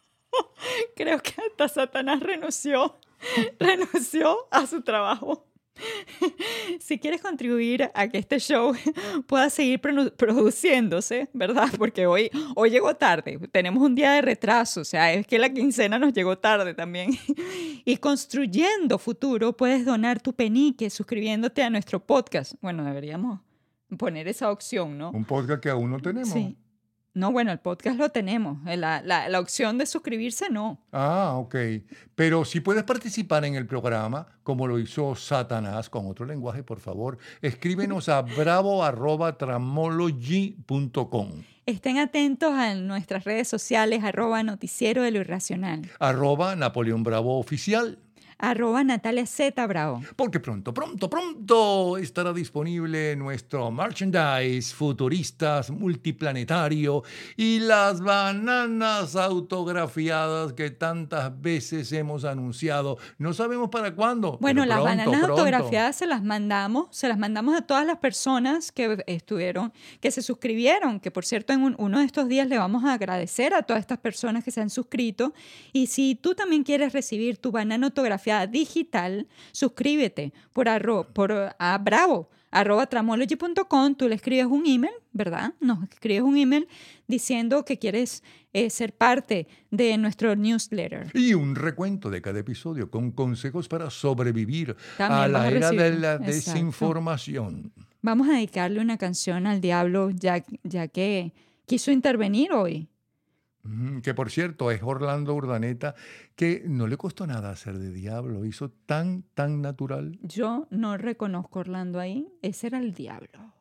Creo 0.96 1.20
que 1.20 1.34
hasta 1.42 1.68
Satanás 1.68 2.20
renunció, 2.20 2.98
renunció 3.58 4.46
a 4.50 4.66
su 4.66 4.82
trabajo. 4.82 5.49
Si 6.80 6.98
quieres 6.98 7.20
contribuir 7.20 7.90
a 7.94 8.08
que 8.08 8.18
este 8.18 8.38
show 8.38 8.72
pueda 9.26 9.50
seguir 9.50 9.80
produ- 9.80 10.12
produciéndose, 10.12 11.28
¿verdad? 11.32 11.68
Porque 11.78 12.06
hoy, 12.06 12.30
hoy 12.54 12.70
llegó 12.70 12.94
tarde, 12.94 13.38
tenemos 13.52 13.82
un 13.82 13.94
día 13.94 14.12
de 14.12 14.22
retraso, 14.22 14.80
o 14.80 14.84
sea, 14.84 15.12
es 15.12 15.26
que 15.26 15.38
la 15.38 15.52
quincena 15.52 15.98
nos 15.98 16.12
llegó 16.12 16.38
tarde 16.38 16.74
también. 16.74 17.10
Y 17.84 17.96
construyendo 17.96 18.98
futuro, 18.98 19.56
puedes 19.56 19.84
donar 19.84 20.20
tu 20.20 20.32
penique 20.32 20.90
suscribiéndote 20.90 21.62
a 21.62 21.70
nuestro 21.70 22.00
podcast. 22.04 22.54
Bueno, 22.60 22.84
deberíamos 22.84 23.40
poner 23.98 24.28
esa 24.28 24.50
opción, 24.50 24.96
¿no? 24.98 25.10
Un 25.10 25.24
podcast 25.24 25.62
que 25.62 25.70
aún 25.70 25.90
no 25.90 25.98
tenemos. 26.00 26.30
Sí. 26.30 26.56
No, 27.12 27.32
bueno, 27.32 27.50
el 27.50 27.58
podcast 27.58 27.98
lo 27.98 28.10
tenemos. 28.10 28.58
eh, 28.68 28.76
La, 28.76 29.02
la, 29.02 29.28
la 29.28 29.40
opción 29.40 29.78
de 29.78 29.86
suscribirse, 29.86 30.48
no. 30.48 30.78
Ah, 30.92 31.34
ok. 31.36 31.56
Pero 32.14 32.44
si 32.44 32.60
puedes 32.60 32.84
participar 32.84 33.44
en 33.44 33.56
el 33.56 33.66
programa, 33.66 34.28
como 34.44 34.66
lo 34.68 34.78
hizo 34.78 35.16
Satanás, 35.16 35.90
con 35.90 36.06
otro 36.06 36.24
lenguaje, 36.24 36.62
por 36.62 36.78
favor, 36.78 37.18
escríbenos 37.42 38.08
a 38.08 38.22
bravo.tramology.com. 40.10 41.28
Estén 41.66 41.98
atentos 41.98 42.52
a 42.52 42.74
nuestras 42.74 43.24
redes 43.24 43.46
sociales, 43.48 44.02
arroba 44.02 44.42
noticiero 44.42 45.02
de 45.02 45.10
lo 45.10 45.18
irracional, 45.20 45.82
Arroba 46.00 46.56
Napoleón 46.56 47.02
Bravo 47.02 47.38
Oficial. 47.38 47.98
Arroba 48.40 48.82
Natalia 48.84 49.26
Z 49.26 49.66
Bravo. 49.66 50.02
Porque 50.16 50.40
pronto, 50.40 50.72
pronto, 50.72 51.08
pronto 51.10 51.96
estará 51.98 52.32
disponible 52.32 53.14
nuestro 53.16 53.70
merchandise 53.70 54.74
futuristas 54.74 55.70
multiplanetario 55.70 57.02
y 57.36 57.58
las 57.60 58.00
bananas 58.00 59.16
autografiadas 59.16 60.52
que 60.54 60.70
tantas 60.70 61.38
veces 61.40 61.92
hemos 61.92 62.24
anunciado. 62.24 62.98
No 63.18 63.32
sabemos 63.34 63.68
para 63.68 63.94
cuándo. 63.94 64.38
Bueno, 64.40 64.64
las 64.64 64.78
pronto, 64.78 64.84
bananas 64.84 65.18
pronto. 65.20 65.32
autografiadas 65.42 65.96
se 65.96 66.06
las 66.06 66.22
mandamos, 66.22 66.86
se 66.90 67.08
las 67.08 67.18
mandamos 67.18 67.54
a 67.56 67.62
todas 67.62 67.86
las 67.86 67.98
personas 67.98 68.72
que 68.72 69.02
estuvieron, 69.06 69.72
que 70.00 70.10
se 70.10 70.22
suscribieron, 70.22 71.00
que 71.00 71.10
por 71.10 71.24
cierto 71.24 71.52
en 71.52 71.62
un- 71.62 71.74
uno 71.78 71.98
de 71.98 72.04
estos 72.04 72.28
días 72.28 72.48
le 72.48 72.58
vamos 72.58 72.84
a 72.84 72.94
agradecer 72.94 73.54
a 73.54 73.62
todas 73.62 73.80
estas 73.80 73.98
personas 73.98 74.44
que 74.44 74.50
se 74.50 74.60
han 74.60 74.70
suscrito. 74.70 75.32
Y 75.72 75.86
si 75.88 76.14
tú 76.14 76.34
también 76.34 76.62
quieres 76.62 76.92
recibir 76.92 77.38
tu 77.38 77.50
banana 77.50 77.86
autografiada 77.88 78.29
digital, 78.46 79.28
suscríbete 79.52 80.32
por, 80.52 80.68
arro, 80.68 81.12
por 81.12 81.54
a 81.58 81.78
bravo 81.78 82.28
arroba 82.50 82.86
tramology.com, 82.86 83.94
tú 83.94 84.08
le 84.08 84.16
escribes 84.16 84.46
un 84.46 84.66
email, 84.66 84.92
¿verdad? 85.12 85.54
Nos 85.60 85.82
escribes 85.84 86.22
un 86.22 86.36
email 86.36 86.68
diciendo 87.06 87.64
que 87.64 87.78
quieres 87.78 88.22
eh, 88.52 88.70
ser 88.70 88.92
parte 88.92 89.46
de 89.70 89.96
nuestro 89.98 90.34
newsletter. 90.34 91.10
Y 91.14 91.34
un 91.34 91.54
recuento 91.54 92.10
de 92.10 92.20
cada 92.20 92.40
episodio 92.40 92.90
con 92.90 93.12
consejos 93.12 93.68
para 93.68 93.90
sobrevivir 93.90 94.76
a 94.98 95.28
la 95.28 95.48
era 95.48 95.70
de 95.70 95.94
la 95.94 96.18
desinformación. 96.18 97.72
Vamos 98.02 98.28
a 98.28 98.32
dedicarle 98.32 98.80
una 98.80 98.96
canción 98.96 99.46
al 99.46 99.60
diablo 99.60 100.10
ya, 100.10 100.44
ya 100.62 100.88
que 100.88 101.32
quiso 101.66 101.92
intervenir 101.92 102.52
hoy. 102.52 102.88
Que 104.02 104.14
por 104.14 104.30
cierto 104.30 104.70
es 104.70 104.82
Orlando 104.82 105.34
Urdaneta, 105.34 105.94
que 106.34 106.62
no 106.66 106.86
le 106.86 106.96
costó 106.96 107.26
nada 107.26 107.50
hacer 107.50 107.78
de 107.78 107.92
diablo, 107.92 108.44
hizo 108.44 108.70
tan, 108.70 109.24
tan 109.34 109.60
natural. 109.60 110.18
Yo 110.22 110.66
no 110.70 110.96
reconozco 110.96 111.60
Orlando 111.60 112.00
ahí, 112.00 112.26
ese 112.42 112.68
era 112.68 112.78
el 112.78 112.94
diablo. 112.94 113.52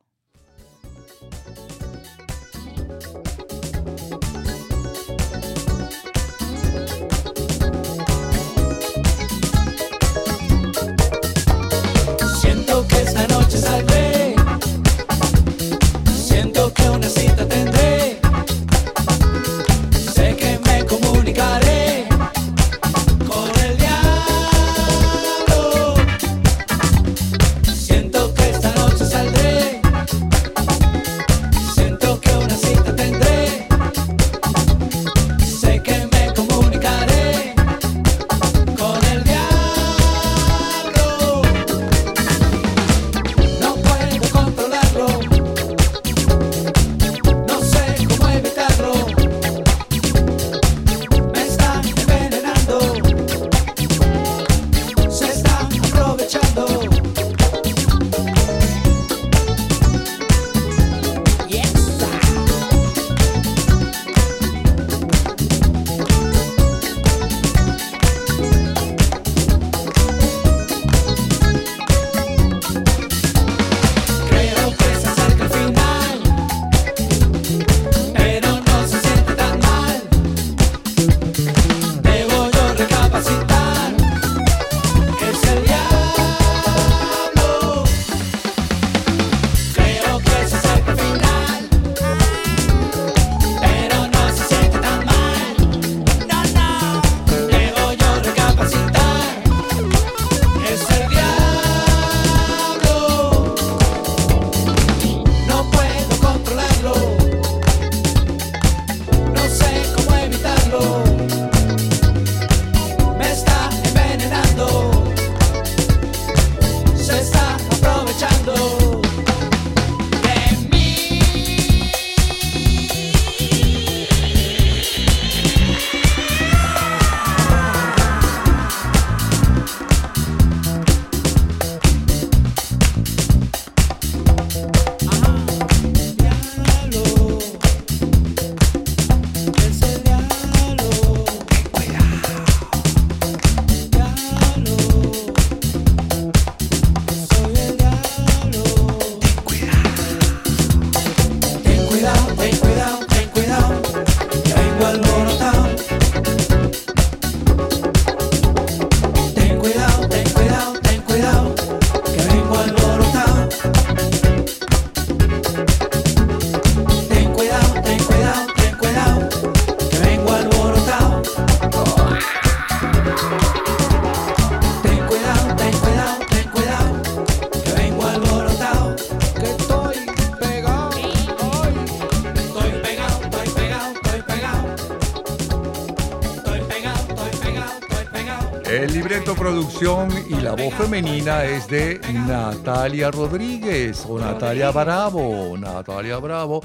y 190.30 190.42
la 190.42 190.54
voz 190.54 190.74
femenina 190.76 191.44
es 191.44 191.68
de 191.68 192.00
Natalia 192.26 193.12
Rodríguez 193.12 194.06
o 194.08 194.18
Natalia 194.18 194.72
Bravo, 194.72 195.58
Natalia 195.58 196.18
Bravo, 196.18 196.64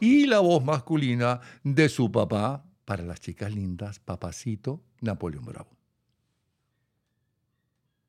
y 0.00 0.26
la 0.26 0.40
voz 0.40 0.64
masculina 0.64 1.38
de 1.62 1.88
su 1.88 2.10
papá, 2.10 2.64
para 2.84 3.04
las 3.04 3.20
chicas 3.20 3.54
lindas, 3.54 4.00
papacito 4.00 4.82
Napoleón 5.00 5.44